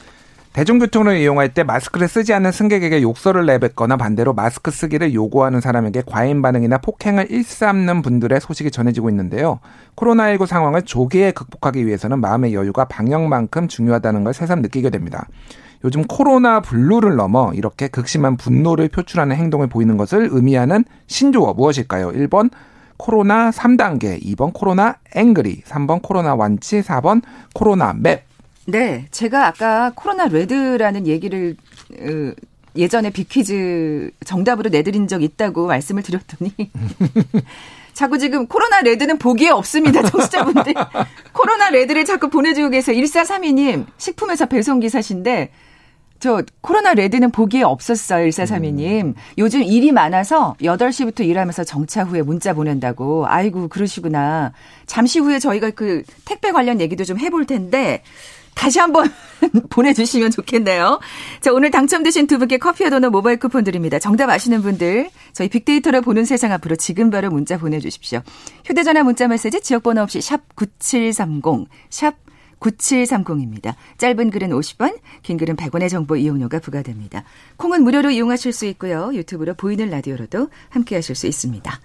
대중교통을 0.53 1.17
이용할 1.17 1.51
때 1.55 1.63
마스크를 1.63 2.07
쓰지 2.07 2.31
않는 2.33 2.51
승객에게 2.51 3.01
욕설을 3.01 3.47
내뱉거나 3.47 3.97
반대로 3.97 4.33
마스크 4.33 4.69
쓰기를 4.69 5.15
요구하는 5.15 5.59
사람에게 5.59 6.03
과잉 6.05 6.43
반응이나 6.43 6.77
폭행을 6.77 7.31
일삼는 7.31 8.03
분들의 8.03 8.39
소식이 8.39 8.69
전해지고 8.69 9.09
있는데요. 9.09 9.61
코로나19 9.95 10.45
상황을 10.45 10.83
조기에 10.83 11.31
극복하기 11.31 11.87
위해서는 11.87 12.19
마음의 12.19 12.53
여유가 12.53 12.85
방역만큼 12.85 13.67
중요하다는 13.67 14.25
걸 14.25 14.33
새삼 14.35 14.61
느끼게 14.61 14.91
됩니다. 14.91 15.27
요즘 15.83 16.03
코로나 16.03 16.61
블루를 16.61 17.15
넘어 17.15 17.53
이렇게 17.53 17.87
극심한 17.87 18.35
분노를 18.37 18.89
표출하는 18.89 19.35
행동을 19.35 19.67
보이는 19.67 19.95
것을 19.97 20.27
의미하는 20.31 20.83
신조어 21.07 21.53
무엇일까요? 21.53 22.11
1번 22.11 22.49
코로나 22.97 23.49
3단계, 23.49 24.21
2번 24.21 24.51
코로나 24.53 24.97
angry, 25.15 25.61
3번 25.61 26.01
코로나 26.01 26.35
완치, 26.35 26.81
4번 26.81 27.21
코로나 27.53 27.93
map. 27.93 28.25
네, 28.65 29.07
제가 29.11 29.47
아까 29.47 29.91
코로나 29.95 30.27
레드라는 30.27 31.07
얘기를 31.07 31.55
어, 31.97 32.33
예전에 32.75 33.09
비퀴즈 33.09 34.11
정답으로 34.25 34.69
내드린 34.69 35.07
적 35.07 35.23
있다고 35.23 35.65
말씀을 35.67 36.03
드렸더니 36.03 36.53
자꾸 37.93 38.17
지금 38.17 38.47
코로나 38.47 38.81
레드는 38.81 39.17
보기에 39.17 39.49
없습니다, 39.49 40.03
청취자분들. 40.03 40.73
코로나 41.33 41.69
레드를 41.69 42.05
자꾸 42.05 42.29
보내주고 42.29 42.69
계세요. 42.69 42.95
1432님, 43.01 43.85
식품회사 43.97 44.45
배송기사신데 44.45 45.51
저 46.19 46.43
코로나 46.61 46.93
레드는 46.93 47.31
보기에 47.31 47.63
없었어요, 47.63 48.27
1432님. 48.27 49.03
음. 49.03 49.13
요즘 49.37 49.63
일이 49.63 49.91
많아서 49.91 50.55
8시부터 50.61 51.25
일하면서 51.25 51.63
정차 51.63 52.03
후에 52.03 52.21
문자 52.21 52.53
보낸다고. 52.53 53.25
아이고, 53.27 53.69
그러시구나. 53.69 54.51
잠시 54.85 55.19
후에 55.19 55.39
저희가 55.39 55.71
그 55.71 56.03
택배 56.25 56.51
관련 56.51 56.81
얘기도 56.81 57.03
좀 57.05 57.17
해볼 57.19 57.45
텐데 57.45 58.03
다시 58.59 58.79
한번 58.79 59.09
보내주시면 59.69 60.31
좋겠네요. 60.31 60.99
자, 61.39 61.53
오늘 61.53 61.71
당첨되신 61.71 62.27
두 62.27 62.37
분께 62.37 62.57
커피와 62.57 62.89
도넛 62.89 63.09
모바일 63.09 63.39
쿠폰 63.39 63.63
드립니다. 63.63 63.99
정답 63.99 64.29
아시는 64.29 64.61
분들, 64.61 65.09
저희 65.31 65.47
빅데이터를 65.47 66.01
보는 66.01 66.25
세상 66.25 66.51
앞으로 66.51 66.75
지금 66.75 67.09
바로 67.09 67.29
문자 67.29 67.57
보내주십시오. 67.57 68.21
휴대전화 68.65 69.03
문자 69.03 69.29
메시지 69.29 69.61
지역번호 69.61 70.01
없이 70.01 70.19
샵 70.19 70.41
9730, 70.55 71.69
샵 71.89 72.15
9730입니다. 72.59 73.75
짧은 73.97 74.31
글은 74.31 74.49
50원, 74.49 74.99
긴 75.23 75.37
글은 75.37 75.55
100원의 75.55 75.89
정보 75.89 76.15
이용료가 76.15 76.59
부과됩니다. 76.59 77.23
콩은 77.57 77.83
무료로 77.83 78.11
이용하실 78.11 78.53
수 78.53 78.65
있고요. 78.67 79.11
유튜브로 79.13 79.53
보이는 79.53 79.89
라디오로도 79.89 80.49
함께 80.69 80.95
하실 80.95 81.15
수 81.15 81.27
있습니다. 81.27 81.79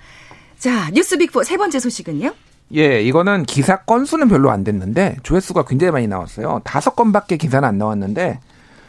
자, 0.59 0.91
뉴스 0.93 1.19
빅포 1.19 1.45
세 1.45 1.57
번째 1.57 1.79
소식은요? 1.79 2.33
예, 2.77 3.03
이거는 3.03 3.45
기사 3.45 3.77
건수는 3.83 4.29
별로 4.29 4.51
안 4.51 4.65
됐는데 4.65 5.17
조회수가 5.23 5.65
굉장히 5.67 5.93
많이 5.93 6.09
나왔어요. 6.09 6.63
다섯 6.65 6.97
건밖에 6.97 7.37
기사는 7.37 7.69
안 7.69 7.79
나왔는데 7.79 8.41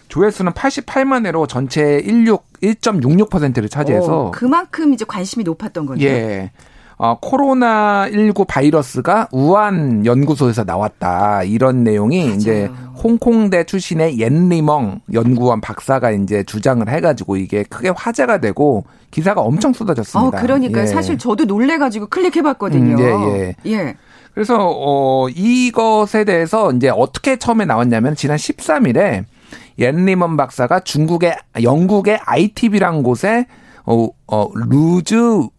조회수는 0.08 0.54
88만 0.54 1.26
회로 1.26 1.48
전체 1.48 2.02
16 2.06 2.56
1.66%를 2.62 3.70
차지해서 3.70 4.28
오, 4.28 4.32
그만큼 4.32 4.94
이제 4.94 5.06
관심이 5.06 5.44
높았던 5.44 5.86
거네요. 5.86 6.08
예. 6.08 6.52
어, 6.98 7.20
코로나19 7.20 8.48
바이러스가 8.48 9.28
우한 9.32 10.06
연구소에서 10.06 10.64
나왔다. 10.64 11.44
이런 11.44 11.84
내용이 11.84 12.24
맞아요. 12.24 12.36
이제 12.36 12.70
홍콩대 13.04 13.66
출신의 13.66 14.20
옌리멍 14.20 15.02
연구원 15.14 15.60
박사가 15.62 16.12
이제 16.12 16.44
주장을 16.44 16.88
해가지고 16.88 17.38
이게 17.38 17.64
크게 17.64 17.90
화제가 17.90 18.40
되고 18.40 18.86
기사가 19.12 19.42
엄청 19.42 19.74
쏟아졌습니다. 19.74 20.38
어, 20.38 20.42
그러니까 20.42 20.82
예. 20.82 20.86
사실 20.86 21.18
저도 21.18 21.46
놀래가지고 21.46 22.08
클릭해봤거든요. 22.08 22.96
음, 22.96 23.00
예, 23.00 23.56
예. 23.66 23.72
예. 23.72 23.96
그래서 24.34 24.58
어, 24.60 25.28
이것에 25.30 26.24
대해서 26.24 26.72
이제 26.72 26.90
어떻게 26.90 27.38
처음에 27.38 27.66
나왔냐면 27.66 28.16
지난 28.16 28.38
13일에 28.38 29.26
옌리먼 29.78 30.38
박사가 30.38 30.82
중국의 30.82 31.38
영국의 31.62 32.20
ITV란 32.26 33.04
곳에 33.04 33.46
어, 33.86 34.10
어, 34.28 34.50
루즈 34.54 35.16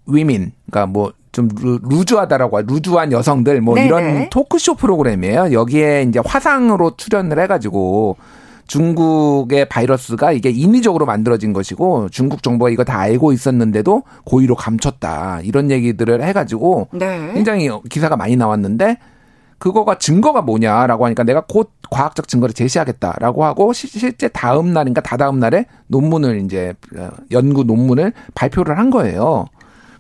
위민, 0.07 0.53
그러니까 0.67 0.87
뭐 0.87 1.13
좀 1.37 1.51
루즈하다라고 1.55 2.63
루즈한 2.63 3.13
여성들 3.13 3.61
뭐 3.61 3.75
네네. 3.75 3.87
이런 3.87 4.31
토크쇼 4.31 4.77
프로그램이에요. 4.77 5.53
여기에 5.53 6.07
이제 6.09 6.19
화상으로 6.25 6.97
출연을 6.97 7.39
해가지고 7.41 8.17
중국의 8.67 9.69
바이러스가 9.69 10.33
이게 10.33 10.49
인위적으로 10.49 11.05
만들어진 11.05 11.53
것이고 11.53 12.09
중국 12.09 12.43
정부가 12.43 12.71
이거 12.71 12.85
다 12.85 12.99
알고 13.01 13.33
있었는데도 13.33 14.03
고의로 14.25 14.55
감췄다 14.55 15.41
이런 15.43 15.71
얘기들을 15.71 16.25
해가지고 16.25 16.89
네. 16.93 17.33
굉장히 17.35 17.69
기사가 17.91 18.17
많이 18.17 18.35
나왔는데 18.35 18.97
그거가 19.59 19.99
증거가 19.99 20.41
뭐냐라고 20.41 21.05
하니까 21.05 21.23
내가 21.23 21.45
곧 21.47 21.71
과학적 21.91 22.29
증거를 22.29 22.55
제시하겠다라고 22.55 23.45
하고 23.45 23.75
실제 23.75 24.29
다음 24.29 24.73
날인가 24.73 25.03
다다음 25.03 25.39
날에 25.39 25.67
논문을 25.89 26.41
이제 26.47 26.73
어, 26.97 27.11
연구 27.31 27.63
논문을 27.63 28.15
발표를 28.35 28.79
한 28.79 28.89
거예요. 28.89 29.45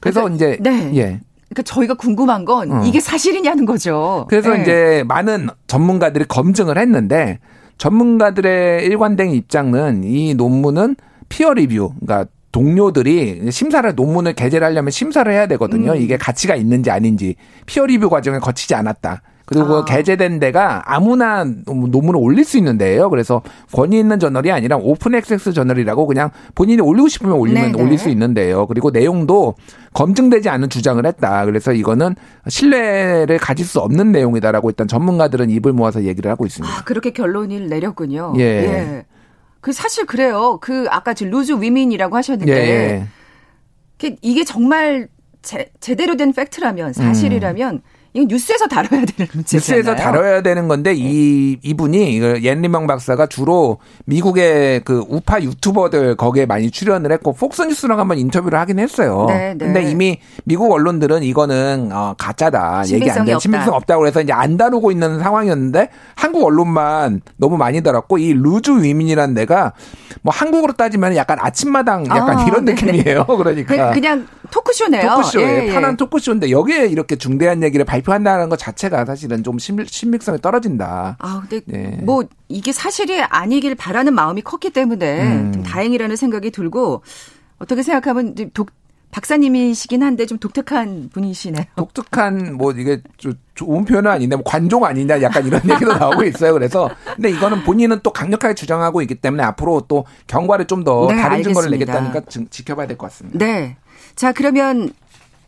그래서 0.00 0.22
그러니까, 0.22 0.46
이제 0.46 0.58
네. 0.62 0.92
예. 0.96 1.20
그러니까 1.48 1.62
저희가 1.62 1.94
궁금한 1.94 2.44
건 2.44 2.72
어. 2.72 2.84
이게 2.84 3.00
사실이냐는 3.00 3.66
거죠. 3.66 4.26
그래서 4.28 4.50
네. 4.50 4.62
이제 4.62 5.04
많은 5.06 5.48
전문가들이 5.66 6.26
검증을 6.26 6.78
했는데 6.78 7.38
전문가들의 7.78 8.84
일관된 8.84 9.30
입장은 9.30 10.04
이 10.04 10.34
논문은 10.34 10.96
peer 11.28 11.52
review, 11.52 11.92
그러니까 12.00 12.30
동료들이 12.52 13.50
심사를 13.50 13.94
논문을 13.94 14.32
게재를 14.34 14.66
하려면 14.66 14.90
심사를 14.90 15.30
해야 15.30 15.46
되거든요. 15.46 15.92
음. 15.92 15.96
이게 15.96 16.16
가치가 16.16 16.54
있는지 16.54 16.90
아닌지 16.90 17.36
peer 17.66 17.84
review 17.84 18.08
과정을 18.08 18.40
거치지 18.40 18.74
않았다. 18.74 19.22
그리고 19.46 19.76
아. 19.76 19.84
게재된 19.84 20.40
데가 20.40 20.82
아무나 20.86 21.44
논문을 21.44 22.16
올릴 22.16 22.44
수 22.44 22.58
있는 22.58 22.76
데예요. 22.78 23.08
그래서 23.10 23.42
권위 23.72 23.98
있는 23.98 24.18
저널이 24.18 24.50
아니라 24.50 24.76
open 24.76 25.14
access 25.14 25.52
저널이라고 25.52 26.06
그냥 26.06 26.30
본인이 26.56 26.82
올리고 26.82 27.06
싶으면 27.06 27.36
올리면 27.36 27.72
네네. 27.72 27.82
올릴 27.82 27.96
수 27.96 28.08
있는 28.08 28.34
데예요. 28.34 28.66
그리고 28.66 28.90
내용도 28.90 29.54
검증되지 29.94 30.48
않은 30.48 30.68
주장을 30.68 31.04
했다. 31.06 31.44
그래서 31.44 31.72
이거는 31.72 32.16
신뢰를 32.48 33.38
가질 33.38 33.64
수 33.64 33.78
없는 33.78 34.10
내용이다라고 34.10 34.68
일단 34.68 34.88
전문가들은 34.88 35.48
입을 35.50 35.72
모아서 35.72 36.02
얘기를 36.02 36.28
하고 36.28 36.44
있습니다. 36.44 36.74
아, 36.74 36.82
그렇게 36.82 37.12
결론을 37.12 37.68
내렸군요. 37.68 38.34
예. 38.38 38.42
예. 38.42 39.06
그 39.60 39.72
사실 39.72 40.06
그래요. 40.06 40.58
그 40.60 40.86
아까 40.90 41.14
저 41.14 41.24
루즈 41.24 41.52
위민이라고 41.52 42.16
하셨는데 42.16 42.52
예. 42.52 43.06
이게 44.22 44.44
정말 44.44 45.08
제, 45.42 45.70
제대로 45.78 46.16
된 46.16 46.32
팩트라면 46.32 46.92
사실이라면 46.92 47.74
음. 47.76 47.95
이건 48.16 48.28
뉴스에서 48.28 48.66
다뤄야 48.66 49.04
되는 49.04 49.28
문제잖아요. 49.30 49.42
뉴스에서 49.52 49.94
다뤄야 49.94 50.40
되는 50.40 50.68
건데 50.68 50.94
이 50.96 51.58
이분이 51.62 52.18
옌리명 52.42 52.86
박사가 52.86 53.26
주로 53.26 53.76
미국의 54.06 54.80
그 54.84 55.04
우파 55.08 55.42
유튜버들 55.42 56.16
거기에 56.16 56.46
많이 56.46 56.70
출연을 56.70 57.12
했고 57.12 57.34
폭스뉴스랑 57.34 58.00
한번 58.00 58.18
인터뷰를 58.18 58.58
하긴 58.58 58.78
했어요. 58.78 59.26
네, 59.28 59.54
네. 59.54 59.66
근데 59.66 59.82
이미 59.82 60.18
미국 60.44 60.72
언론들은 60.72 61.24
이거는 61.24 61.90
어, 61.92 62.14
가짜다. 62.16 62.84
얘기 62.88 63.10
안 63.10 63.26
돼. 63.26 63.38
신빙성 63.38 63.74
없다고 63.74 64.00
그래서 64.00 64.22
이제 64.22 64.32
안 64.32 64.56
다루고 64.56 64.90
있는 64.90 65.18
상황이었는데 65.20 65.90
한국 66.14 66.44
언론만 66.44 67.20
너무 67.36 67.58
많이 67.58 67.82
다뤘고 67.82 68.16
이 68.16 68.32
루즈 68.32 68.70
위민이라는 68.70 69.34
데가 69.34 69.74
뭐 70.22 70.32
한국으로 70.34 70.72
따지면 70.72 71.16
약간 71.16 71.36
아침마당 71.38 72.06
약간 72.06 72.38
아, 72.38 72.44
이런 72.46 72.64
네네. 72.64 72.80
느낌이에요. 72.80 73.26
그러니까 73.36 73.92
그, 73.92 73.98
냥 73.98 74.26
토크쇼네요. 74.50 75.08
토크쇼예요. 75.10 75.48
예, 75.48 75.68
예. 75.68 75.72
편한 75.72 75.96
토크쇼인데 75.96 76.50
여기에 76.50 76.86
이렇게 76.86 77.16
중대한 77.16 77.62
얘기를 77.62 77.84
발표한다는 77.84 78.48
것 78.48 78.58
자체가 78.58 79.04
사실은 79.04 79.42
좀 79.42 79.58
신빙성이 79.58 80.40
떨어진다. 80.40 81.16
아, 81.18 81.42
근데 81.48 81.60
네. 81.66 81.98
뭐 82.02 82.24
이게 82.48 82.72
사실이 82.72 83.20
아니길 83.22 83.74
바라는 83.74 84.14
마음이 84.14 84.42
컸기 84.42 84.70
때문에 84.70 85.22
음. 85.22 85.52
좀 85.52 85.62
다행이라는 85.62 86.16
생각이 86.16 86.50
들고 86.50 87.02
어떻게 87.58 87.82
생각하면 87.82 88.34
독 88.54 88.70
박사님이시긴 89.12 90.02
한데 90.02 90.26
좀 90.26 90.36
독특한 90.36 91.08
분이시네요. 91.12 91.64
독특한 91.76 92.56
뭐 92.56 92.72
이게 92.72 93.00
좋은 93.54 93.84
표현은 93.86 94.10
아닌데 94.10 94.36
뭐 94.36 94.42
관종 94.44 94.84
아니냐 94.84 95.22
약간 95.22 95.46
이런 95.46 95.60
얘기도 95.70 95.94
나오고 95.96 96.24
있어요. 96.24 96.52
그래서 96.52 96.90
근데 97.14 97.30
이거는 97.30 97.62
본인은 97.64 98.00
또 98.02 98.12
강력하게 98.12 98.54
주장하고 98.54 99.00
있기 99.02 99.14
때문에 99.14 99.42
앞으로 99.44 99.86
또 99.88 100.04
경과를 100.26 100.66
좀더 100.66 101.06
네, 101.08 101.16
다른 101.16 101.36
알겠습니다. 101.36 101.60
증거를 101.60 101.70
내겠다니까 101.70 102.20
지켜봐야 102.50 102.86
될 102.86 102.98
것 102.98 103.06
같습니다. 103.06 103.38
네. 103.38 103.76
자 104.14 104.32
그러면 104.32 104.90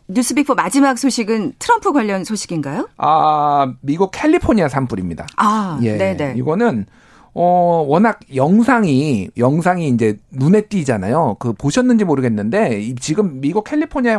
뉴스빅포 0.07 0.55
마지막 0.55 0.97
소식은 0.97 1.53
트럼프 1.59 1.93
관련 1.93 2.23
소식인가요? 2.23 2.89
아 2.97 3.73
미국 3.81 4.11
캘리포니아 4.11 4.67
산불입니다. 4.67 5.27
아, 5.37 5.79
예. 5.83 5.97
네네. 5.97 6.33
이거는 6.37 6.85
어, 7.33 7.85
워낙 7.87 8.19
영상이, 8.33 9.29
영상이 9.37 9.87
이제 9.89 10.17
눈에 10.31 10.61
띄잖아요. 10.61 11.37
그 11.39 11.53
보셨는지 11.53 12.03
모르겠는데, 12.03 12.95
지금 12.99 13.39
미국 13.39 13.63
캘리포니아에 13.63 14.17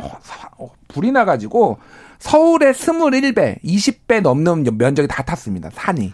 불이 0.88 1.12
나가지고 1.12 1.78
서울의 2.18 2.72
21배, 2.72 3.62
20배 3.62 4.20
넘는 4.20 4.64
면적이 4.78 5.08
다 5.08 5.22
탔습니다. 5.22 5.70
산이. 5.72 6.12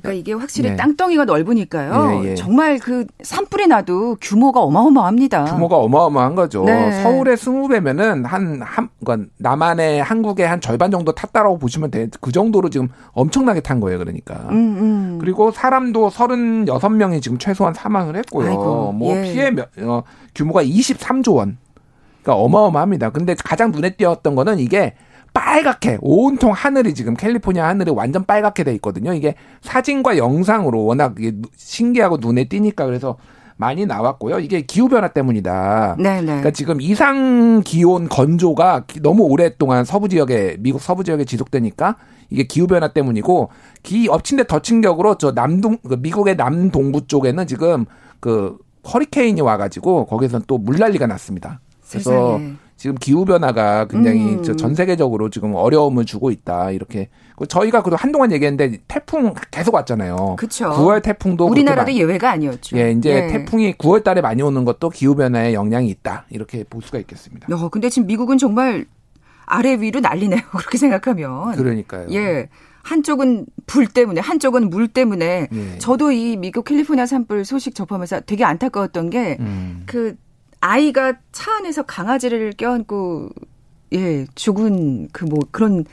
그러니까 0.00 0.12
이게 0.12 0.32
확실히 0.32 0.70
네. 0.70 0.76
땅덩이가 0.76 1.24
넓으니까요. 1.24 2.22
예, 2.24 2.30
예. 2.30 2.34
정말 2.34 2.78
그 2.78 3.06
산불이 3.22 3.66
나도 3.68 4.16
규모가 4.20 4.60
어마어마합니다. 4.60 5.44
규모가 5.44 5.76
어마어마한 5.76 6.34
거죠. 6.34 6.64
네. 6.64 7.02
서울의 7.02 7.36
20배면은 7.36 8.24
한, 8.24 8.60
한, 8.62 8.88
그러니까 9.04 9.28
남한의 9.38 10.02
한국의 10.02 10.46
한 10.46 10.60
절반 10.60 10.90
정도 10.90 11.12
탔다라고 11.12 11.58
보시면 11.58 11.90
돼. 11.90 12.08
그 12.20 12.32
정도로 12.32 12.70
지금 12.70 12.88
엄청나게 13.12 13.60
탄 13.60 13.80
거예요. 13.80 13.98
그러니까. 13.98 14.34
음, 14.50 14.54
음. 14.54 15.18
그리고 15.20 15.50
사람도 15.50 16.10
36명이 16.10 17.22
지금 17.22 17.38
최소한 17.38 17.74
사망을 17.74 18.16
했고요. 18.16 18.48
아이고, 18.48 18.92
뭐 18.92 19.16
예. 19.16 19.22
피해 19.22 19.52
어, 19.82 20.02
규모가 20.34 20.62
23조 20.64 21.34
원. 21.36 21.58
그러니까 22.22 22.42
어마어마합니다. 22.42 23.10
근데 23.10 23.34
가장 23.34 23.70
눈에 23.70 23.90
띄었던 23.90 24.34
거는 24.34 24.58
이게 24.58 24.94
빨갛게 25.34 25.98
온통 26.00 26.52
하늘이 26.52 26.94
지금 26.94 27.14
캘리포니아 27.14 27.68
하늘이 27.68 27.90
완전 27.90 28.24
빨갛게 28.24 28.64
돼 28.64 28.72
있거든요. 28.76 29.12
이게 29.12 29.34
사진과 29.60 30.16
영상으로 30.16 30.84
워낙 30.84 31.16
신기하고 31.56 32.16
눈에 32.18 32.44
띄니까 32.44 32.86
그래서 32.86 33.18
많이 33.56 33.84
나왔고요. 33.84 34.38
이게 34.40 34.62
기후 34.62 34.88
변화 34.88 35.08
때문이다. 35.08 35.96
네네. 35.98 36.20
네. 36.20 36.26
그러니까 36.26 36.50
지금 36.52 36.80
이상 36.80 37.62
기온 37.64 38.08
건조가 38.08 38.84
너무 39.02 39.24
오랫동안 39.24 39.84
서부 39.84 40.08
지역에 40.08 40.56
미국 40.60 40.80
서부 40.80 41.04
지역에 41.04 41.24
지속되니까 41.24 41.96
이게 42.30 42.44
기후 42.44 42.66
변화 42.66 42.92
때문이고 42.92 43.50
기 43.82 44.08
엎친 44.08 44.38
데 44.38 44.44
덧친 44.44 44.80
격으로 44.80 45.18
저 45.18 45.32
남동 45.34 45.78
그 45.86 45.94
미국의 45.94 46.36
남동부 46.36 47.06
쪽에는 47.06 47.46
지금 47.46 47.86
그 48.20 48.56
허리케인이 48.92 49.40
와가지고 49.40 50.06
거기서는 50.06 50.44
또 50.46 50.58
물난리가 50.58 51.06
났습니다. 51.06 51.60
그래서 51.88 52.38
세상에. 52.38 52.54
지금 52.76 52.96
기후 52.96 53.24
변화가 53.24 53.86
굉장히 53.86 54.34
음. 54.34 54.42
전 54.42 54.74
세계적으로 54.74 55.30
지금 55.30 55.54
어려움을 55.54 56.04
주고 56.04 56.30
있다 56.30 56.70
이렇게 56.70 57.08
저희가 57.48 57.82
그래도 57.82 57.96
한동안 57.96 58.32
얘기했는데 58.32 58.78
태풍 58.88 59.32
계속 59.50 59.74
왔잖아요. 59.74 60.36
그렇죠. 60.38 60.70
9월 60.70 61.02
태풍도 61.02 61.46
우리나라도 61.46 61.92
예외가 61.92 62.30
아니었죠. 62.30 62.76
예, 62.76 62.90
이제 62.90 63.10
예. 63.10 63.26
태풍이 63.28 63.72
9월 63.74 64.02
달에 64.02 64.20
많이 64.20 64.42
오는 64.42 64.64
것도 64.64 64.90
기후 64.90 65.14
변화에 65.14 65.54
영향이 65.54 65.88
있다 65.88 66.26
이렇게 66.30 66.64
볼 66.64 66.82
수가 66.82 66.98
있겠습니다. 66.98 67.48
어, 67.54 67.68
근데 67.68 67.88
지금 67.88 68.06
미국은 68.06 68.38
정말 68.38 68.86
아래 69.46 69.74
위로 69.74 70.00
난리네요. 70.00 70.40
그렇게 70.50 70.78
생각하면. 70.78 71.52
그러니까요. 71.56 72.08
예. 72.12 72.48
한쪽은 72.82 73.46
불 73.66 73.86
때문에 73.86 74.20
한쪽은 74.20 74.68
물 74.68 74.88
때문에 74.88 75.48
예. 75.50 75.78
저도 75.78 76.12
이 76.12 76.36
미국 76.36 76.66
캘리포니아 76.66 77.06
산불 77.06 77.44
소식 77.46 77.74
접하면서 77.74 78.20
되게 78.20 78.44
안타까웠던 78.44 79.08
게그 79.08 79.40
음. 79.40 79.84
그 80.64 80.68
아이가 80.68 81.12
차 81.30 81.56
안에서 81.56 81.82
강아지를 81.82 82.52
껴안고 82.52 83.28
예 83.92 84.26
죽은 84.34 85.08
그 85.12 85.26
뭐 85.26 85.40
그런 85.50 85.84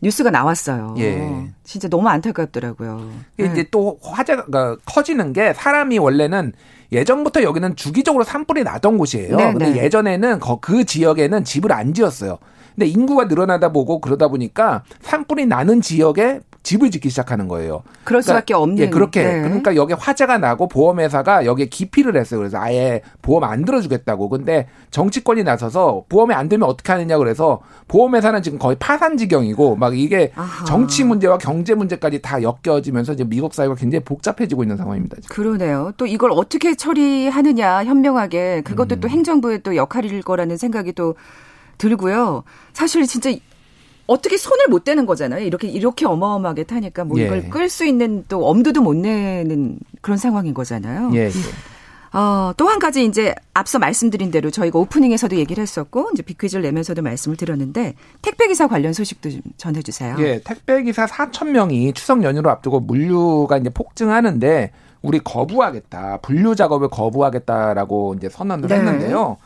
뉴스가 0.00 0.30
나왔어요. 0.30 0.94
예. 0.98 1.50
진짜 1.64 1.88
너무 1.88 2.08
안타깝더라고요. 2.08 3.10
이제 3.36 3.52
네. 3.52 3.68
또 3.70 3.98
화제가 4.00 4.76
커지는 4.86 5.32
게 5.32 5.52
사람이 5.52 5.98
원래는 5.98 6.52
예전부터 6.92 7.42
여기는 7.42 7.76
주기적으로 7.76 8.24
산불이 8.24 8.62
나던 8.62 8.96
곳이에요. 8.96 9.36
네, 9.36 9.52
근데 9.52 9.72
네. 9.72 9.84
예전에는 9.84 10.40
그 10.60 10.84
지역에는 10.84 11.44
집을 11.44 11.72
안 11.72 11.92
지었어요. 11.92 12.38
근데 12.76 12.86
인구가 12.86 13.24
늘어나다 13.24 13.72
보고 13.72 14.00
그러다 14.00 14.28
보니까 14.28 14.84
산불이 15.02 15.46
나는 15.46 15.80
지역에 15.80 16.40
집을 16.68 16.90
짓기 16.90 17.08
시작하는 17.08 17.48
거예요. 17.48 17.82
그럴 18.04 18.20
그러니까, 18.20 18.22
수밖에 18.22 18.52
없는. 18.52 18.78
예, 18.78 18.90
그렇게. 18.90 19.22
네. 19.22 19.40
그러니까 19.40 19.74
여기 19.74 19.94
화재가 19.94 20.36
나고 20.36 20.68
보험회사가 20.68 21.46
여기에 21.46 21.66
기피를 21.66 22.14
했어요. 22.14 22.40
그래서 22.40 22.58
아예 22.58 23.00
보험 23.22 23.44
안 23.44 23.64
들어주겠다고. 23.64 24.28
근데 24.28 24.68
정치권이 24.90 25.44
나서서 25.44 26.04
보험에 26.10 26.34
안 26.34 26.50
들면 26.50 26.68
어떻게 26.68 26.92
하느냐 26.92 27.16
그래서 27.16 27.60
보험회사는 27.88 28.42
지금 28.42 28.58
거의 28.58 28.76
파산 28.78 29.16
지경이고 29.16 29.76
막 29.76 29.98
이게 29.98 30.30
아하. 30.34 30.66
정치 30.66 31.04
문제와 31.04 31.38
경제 31.38 31.74
문제까지 31.74 32.20
다 32.20 32.38
엮여지면서 32.42 33.14
이제 33.14 33.24
미국 33.24 33.54
사회가 33.54 33.74
굉장히 33.74 34.04
복잡해지고 34.04 34.62
있는 34.62 34.76
상황입니다. 34.76 35.16
지금. 35.22 35.34
그러네요. 35.34 35.92
또 35.96 36.04
이걸 36.04 36.32
어떻게 36.32 36.74
처리하느냐 36.74 37.84
현명하게 37.84 38.60
그것도 38.66 38.96
음. 38.96 39.00
또 39.00 39.08
행정부의 39.08 39.62
또 39.62 39.74
역할일 39.74 40.20
거라는 40.20 40.58
생각이 40.58 40.92
또 40.92 41.14
들고요. 41.78 42.42
사실 42.74 43.06
진짜 43.06 43.30
어떻게 44.08 44.36
손을 44.36 44.66
못 44.68 44.82
대는 44.84 45.06
거잖아요. 45.06 45.44
이렇게 45.44 45.68
이렇게 45.68 46.06
어마어마하게 46.06 46.64
타니까 46.64 47.04
뭐 47.04 47.18
이걸 47.20 47.44
예. 47.44 47.48
끌수 47.48 47.86
있는 47.86 48.24
또 48.28 48.44
엄두도 48.48 48.82
못 48.82 48.96
내는 48.96 49.78
그런 50.00 50.18
상황인 50.18 50.54
거잖아요. 50.54 51.10
예. 51.14 51.26
예. 51.26 51.30
어, 52.18 52.52
또 52.56 52.66
한 52.68 52.78
가지 52.78 53.04
이제 53.04 53.34
앞서 53.52 53.78
말씀드린 53.78 54.30
대로 54.30 54.50
저희가 54.50 54.78
오프닝에서도 54.78 55.36
얘기를 55.36 55.60
했었고 55.60 56.08
이제 56.14 56.22
비퀴즈를 56.22 56.62
내면서도 56.62 57.02
말씀을 57.02 57.36
드렸는데 57.36 57.94
택배 58.22 58.48
기사 58.48 58.66
관련 58.66 58.94
소식도 58.94 59.30
좀 59.30 59.40
전해 59.58 59.82
주세요. 59.82 60.16
예, 60.20 60.40
택배 60.42 60.82
기사 60.82 61.04
4천 61.06 61.48
명이 61.50 61.92
추석 61.92 62.22
연휴를 62.22 62.50
앞두고 62.50 62.80
물류가 62.80 63.58
이제 63.58 63.68
폭증하는데 63.68 64.70
우리 65.02 65.18
거부하겠다. 65.18 66.18
분류 66.22 66.56
작업을 66.56 66.88
거부하겠다라고 66.88 68.14
이제 68.14 68.28
선언을 68.30 68.68
네. 68.68 68.76
했는데요. 68.76 69.36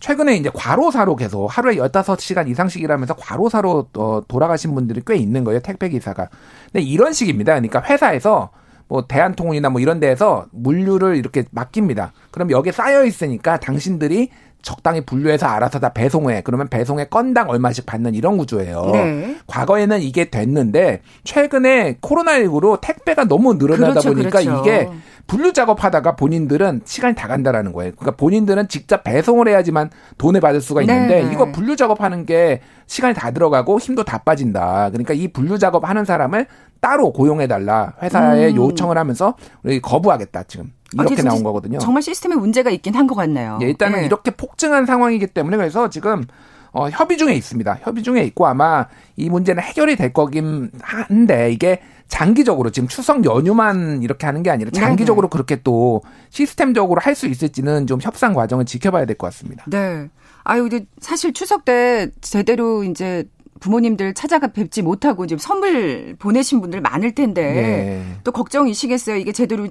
최근에 0.00 0.36
이제 0.36 0.50
과로사로 0.52 1.16
계속 1.16 1.46
하루에 1.46 1.76
15시간 1.76 2.48
이상씩 2.48 2.82
일하면서 2.82 3.14
과로사로 3.14 3.88
어, 3.96 4.22
돌아가신 4.28 4.74
분들이 4.74 5.02
꽤 5.06 5.16
있는 5.16 5.44
거예요. 5.44 5.60
택배 5.60 5.88
기사가. 5.88 6.28
근데 6.72 6.84
이런 6.84 7.12
식입니다. 7.12 7.54
그러니까 7.54 7.82
회사에서 7.82 8.50
뭐 8.88 9.06
대한통운이나 9.06 9.70
뭐 9.70 9.80
이런 9.80 10.00
데에서 10.00 10.46
물류를 10.52 11.16
이렇게 11.16 11.44
맡깁니다. 11.50 12.12
그럼 12.30 12.50
여기에 12.50 12.72
쌓여 12.72 13.04
있으니까 13.04 13.58
당신들이 13.58 14.30
적당히 14.62 15.00
분류해서 15.00 15.46
알아서 15.46 15.78
다 15.78 15.90
배송해. 15.90 16.42
그러면 16.42 16.68
배송에 16.68 17.06
건당 17.06 17.48
얼마씩 17.48 17.86
받는 17.86 18.14
이런 18.14 18.36
구조예요. 18.36 18.90
네. 18.92 19.36
과거에는 19.46 20.00
이게 20.00 20.30
됐는데 20.30 21.02
최근에 21.24 21.98
코로나19로 22.00 22.80
택배가 22.80 23.24
너무 23.24 23.54
늘어나다 23.54 24.00
그렇죠, 24.00 24.08
보니까 24.10 24.40
그렇죠. 24.40 24.60
이게 24.60 24.88
분류 25.28 25.52
작업하다가 25.52 26.16
본인들은 26.16 26.82
시간이 26.84 27.14
다 27.14 27.28
간다라는 27.28 27.72
거예요. 27.72 27.92
그러니까 27.96 28.16
본인들은 28.16 28.68
직접 28.68 29.04
배송을 29.04 29.46
해야지만 29.46 29.90
돈을 30.16 30.40
받을 30.40 30.60
수가 30.60 30.80
있는데 30.82 31.22
네. 31.22 31.32
이거 31.32 31.52
분류 31.52 31.76
작업하는 31.76 32.26
게 32.26 32.60
시간이 32.86 33.14
다 33.14 33.30
들어가고 33.30 33.78
힘도 33.78 34.04
다 34.04 34.18
빠진다. 34.18 34.88
그러니까 34.90 35.12
이 35.14 35.28
분류 35.28 35.58
작업하는 35.58 36.04
사람을 36.06 36.46
따로 36.80 37.12
고용해 37.12 37.46
달라 37.46 37.94
회사에 38.02 38.50
음. 38.50 38.56
요청을 38.56 38.96
하면서 38.98 39.34
우리 39.62 39.80
거부하겠다 39.80 40.44
지금 40.44 40.72
이렇게 40.94 41.20
아, 41.20 41.24
나온 41.24 41.42
거거든요. 41.42 41.78
정말 41.78 42.02
시스템에 42.02 42.34
문제가 42.36 42.70
있긴 42.70 42.94
한 42.94 43.06
것 43.06 43.14
같네요. 43.14 43.58
예, 43.62 43.66
일단은 43.66 44.00
네. 44.00 44.06
이렇게 44.06 44.30
폭증한 44.30 44.86
상황이기 44.86 45.26
때문에 45.28 45.56
그래서 45.56 45.90
지금 45.90 46.24
어, 46.72 46.88
협의 46.90 47.16
중에 47.18 47.34
있습니다. 47.34 47.78
협의 47.82 48.02
중에 48.02 48.22
있고 48.24 48.46
아마 48.46 48.86
이 49.16 49.28
문제는 49.28 49.62
해결이 49.62 49.96
될 49.96 50.12
거긴 50.12 50.70
한데 50.80 51.50
이게 51.50 51.80
장기적으로 52.08 52.70
지금 52.70 52.88
추석 52.88 53.24
연휴만 53.24 54.02
이렇게 54.02 54.26
하는 54.26 54.42
게 54.42 54.50
아니라 54.50 54.70
장기적으로 54.70 55.28
네네. 55.28 55.30
그렇게 55.32 55.62
또 55.62 56.02
시스템적으로 56.30 57.00
할 57.02 57.14
수 57.14 57.26
있을지는 57.26 57.86
좀 57.86 58.00
협상 58.00 58.32
과정을 58.34 58.64
지켜봐야 58.64 59.04
될 59.06 59.16
것 59.16 59.26
같습니다. 59.28 59.64
네. 59.66 60.08
아유, 60.44 60.68
근데 60.68 60.86
사실 61.00 61.32
추석 61.34 61.64
때 61.66 62.10
제대로 62.22 62.84
이제 62.84 63.24
부모님들 63.60 64.14
찾아가 64.14 64.48
뵙지 64.48 64.82
못하고 64.82 65.26
지금 65.26 65.38
선물 65.38 66.16
보내신 66.18 66.60
분들 66.60 66.80
많을 66.80 67.14
텐데 67.14 67.42
네. 67.42 68.02
또 68.24 68.32
걱정이시겠어요. 68.32 69.16
이게 69.16 69.32
제대로 69.32 69.68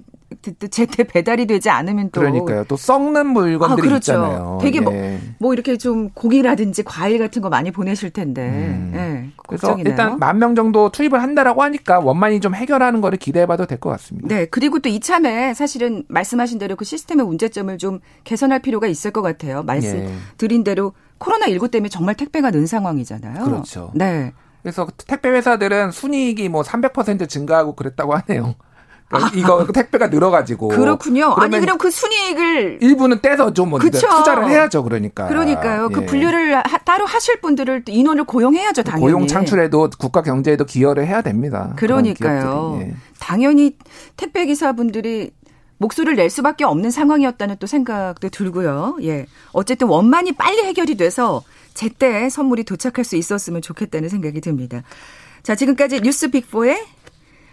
제때 0.72 1.04
배달이 1.04 1.46
되지 1.46 1.70
않으면 1.70 2.10
또 2.12 2.20
그러니까요. 2.22 2.66
또 2.68 2.76
썩는 2.76 3.28
물건들이 3.28 3.88
아, 3.88 3.90
그렇죠. 3.90 4.12
있잖아요. 4.14 4.60
되게 4.62 4.82
뭐, 4.82 4.94
예. 4.94 5.12
뭐, 5.12 5.20
뭐 5.40 5.54
이렇게 5.54 5.78
좀 5.78 6.10
고기라든지 6.10 6.84
과일 6.84 7.18
같은 7.18 7.42
거 7.42 7.50
많이 7.50 7.72
보내실 7.72 8.10
텐데. 8.12 8.42
음. 8.42 8.92
네, 8.94 9.30
그래서 9.48 9.78
일단 9.80 10.20
만 10.20 10.38
명 10.38 10.54
정도 10.54 10.90
투입을 10.92 11.22
한다라고 11.24 11.64
하니까 11.64 12.00
원만히 12.00 12.40
좀 12.40 12.54
해결하는 12.54 13.02
거를 13.02 13.18
기대해봐도 13.18 13.66
될 13.66 13.78
것 13.80 13.90
같습니다. 13.92 14.28
네, 14.28 14.46
그리고 14.46 14.80
또 14.80 14.90
이참에 14.90 15.54
사실은 15.54 16.04
말씀하신 16.10 16.58
대로 16.60 16.76
그 16.76 16.84
시스템의 16.84 17.26
문제점을 17.26 17.78
좀 17.78 18.00
개선할 18.24 18.60
필요가 18.60 18.88
있을 18.88 19.12
것 19.12 19.22
같아요. 19.22 19.64
말씀드린 19.64 20.60
예. 20.62 20.64
대로 20.64 20.94
코로나19 21.20 21.72
때문에 21.72 21.90
정말 21.90 22.16
택배가 22.16 22.52
는 22.52 22.66
상황이잖아요. 22.66 23.44
그렇죠. 23.44 23.92
네. 23.94 24.34
그래서 24.62 24.88
택배 25.08 25.30
회사들은 25.30 25.92
순이익이 25.92 26.50
뭐 26.50 26.62
300% 26.62 27.30
증가하고 27.30 27.76
그랬다고 27.76 28.16
하네요. 28.16 28.56
그러니까 29.08 29.28
아, 29.28 29.32
이거 29.34 29.66
택배가 29.72 30.08
늘어가지고 30.08 30.68
그렇군요. 30.68 31.34
아니 31.38 31.60
그럼 31.60 31.78
그 31.78 31.90
순이익을 31.90 32.80
일부는 32.82 33.22
떼서 33.22 33.54
좀뭐 33.54 33.80
투자를 33.80 34.50
해야죠. 34.50 34.84
그러니까 34.84 35.28
그러니까요. 35.28 35.88
그 35.88 35.94
예. 35.94 35.96
그 36.02 36.06
분류를 36.06 36.58
하, 36.58 36.78
따로 36.80 37.06
하실 37.06 37.40
분들을 37.40 37.84
인원을 37.88 38.26
고용해야죠. 38.26 38.84
당연히 38.84 39.02
고용 39.02 39.28
창출에도 39.28 39.92
국가 39.98 40.22
경제에도 40.22 40.66
기여를 40.66 41.08
해야 41.08 41.22
됩니다. 41.22 41.74
그러니까요. 41.78 42.80
예. 42.82 42.96
당연히 43.20 43.78
택배 44.18 44.46
기사분들이 44.46 45.32
목소리를 45.78 46.16
낼 46.16 46.30
수밖에 46.30 46.64
없는 46.64 46.92
상황이었다는 46.92 47.58
또 47.60 47.68
생각도 47.68 48.30
들고요. 48.30 48.98
예. 49.04 49.26
어쨌든 49.52 49.88
원만히 49.88 50.32
빨리 50.32 50.64
해결이 50.64 50.96
돼서 50.96 51.44
제때 51.74 52.30
선물이 52.30 52.64
도착할 52.64 53.06
수 53.06 53.16
있었으면 53.16 53.62
좋겠다는 53.62 54.10
생각이 54.10 54.42
듭니다. 54.42 54.84
자, 55.44 55.56
지금까지 55.56 56.02
뉴스 56.02 56.30
빅4의 56.30 56.78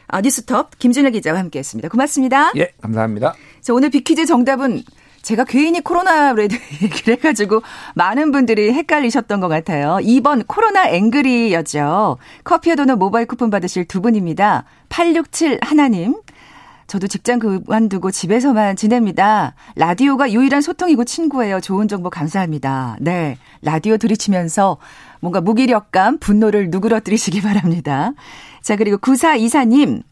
아, 0.06 0.20
뉴스톱 0.20 0.78
김준일 0.78 1.10
기자와 1.12 1.38
함께 1.38 1.58
했습니다. 1.58 1.88
고맙습니다. 1.88 2.52
예, 2.56 2.72
감사합니다. 2.80 3.34
자, 3.60 3.72
오늘 3.74 3.90
빅퀴즈 3.90 4.26
정답은 4.26 4.82
제가 5.22 5.44
괜히 5.44 5.80
코로나 5.80 6.34
레드 6.34 6.54
얘기를 6.82 7.14
해가지고 7.14 7.62
많은 7.94 8.30
분들이 8.30 8.72
헷갈리셨던 8.72 9.40
것 9.40 9.48
같아요. 9.48 9.98
2번 10.02 10.44
코로나 10.46 10.88
angry였죠. 10.88 12.18
커피와 12.44 12.76
도넛 12.76 12.98
모바일 12.98 13.26
쿠폰 13.26 13.48
받으실 13.48 13.86
두 13.86 14.02
분입니다. 14.02 14.64
8671님, 14.90 16.14
저도 16.86 17.06
직장 17.08 17.38
그만두고 17.38 18.10
집에서만 18.10 18.76
지냅니다. 18.76 19.54
라디오가 19.76 20.30
유일한 20.30 20.60
소통이고 20.60 21.04
친구예요. 21.04 21.60
좋은 21.60 21.88
정보 21.88 22.10
감사합니다. 22.10 22.96
네. 23.00 23.38
라디오 23.62 23.96
들이치면서 23.96 24.78
뭔가 25.20 25.40
무기력감, 25.40 26.18
분노를 26.18 26.70
누그러뜨리시기 26.70 27.40
바랍니다. 27.42 28.12
자, 28.62 28.76
그리고 28.76 28.98
9424님. 28.98 30.02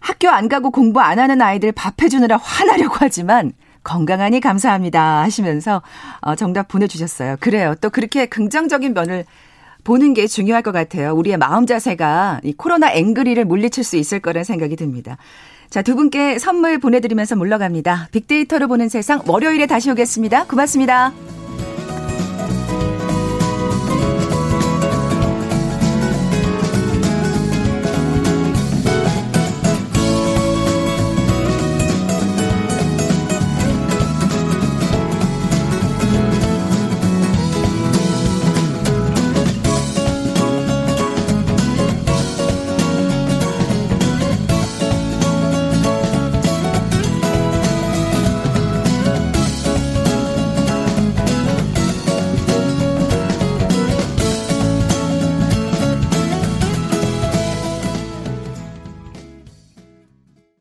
학교 0.00 0.28
안 0.28 0.48
가고 0.48 0.70
공부 0.70 1.00
안 1.00 1.18
하는 1.18 1.40
아이들 1.40 1.70
밥 1.70 2.02
해주느라 2.02 2.36
화나려고 2.36 2.96
하지만 2.98 3.52
건강하니 3.84 4.40
감사합니다 4.40 5.22
하시면서 5.22 5.82
어, 6.20 6.34
정답 6.34 6.68
보내주셨어요. 6.68 7.36
그래요. 7.40 7.74
또 7.80 7.90
그렇게 7.90 8.26
긍정적인 8.26 8.94
면을 8.94 9.24
보는 9.84 10.14
게 10.14 10.26
중요할 10.26 10.62
것 10.62 10.72
같아요. 10.72 11.12
우리의 11.14 11.36
마음 11.36 11.66
자세가 11.66 12.40
이 12.44 12.52
코로나 12.52 12.92
앵그리를 12.92 13.44
물리칠 13.44 13.84
수 13.84 13.96
있을 13.96 14.20
거라는 14.20 14.44
생각이 14.44 14.76
듭니다. 14.76 15.16
자, 15.70 15.82
두 15.82 15.96
분께 15.96 16.38
선물 16.38 16.78
보내드리면서 16.78 17.34
물러갑니다. 17.36 18.08
빅데이터로 18.12 18.68
보는 18.68 18.88
세상 18.88 19.22
월요일에 19.26 19.66
다시 19.66 19.90
오겠습니다. 19.90 20.46
고맙습니다. 20.46 21.41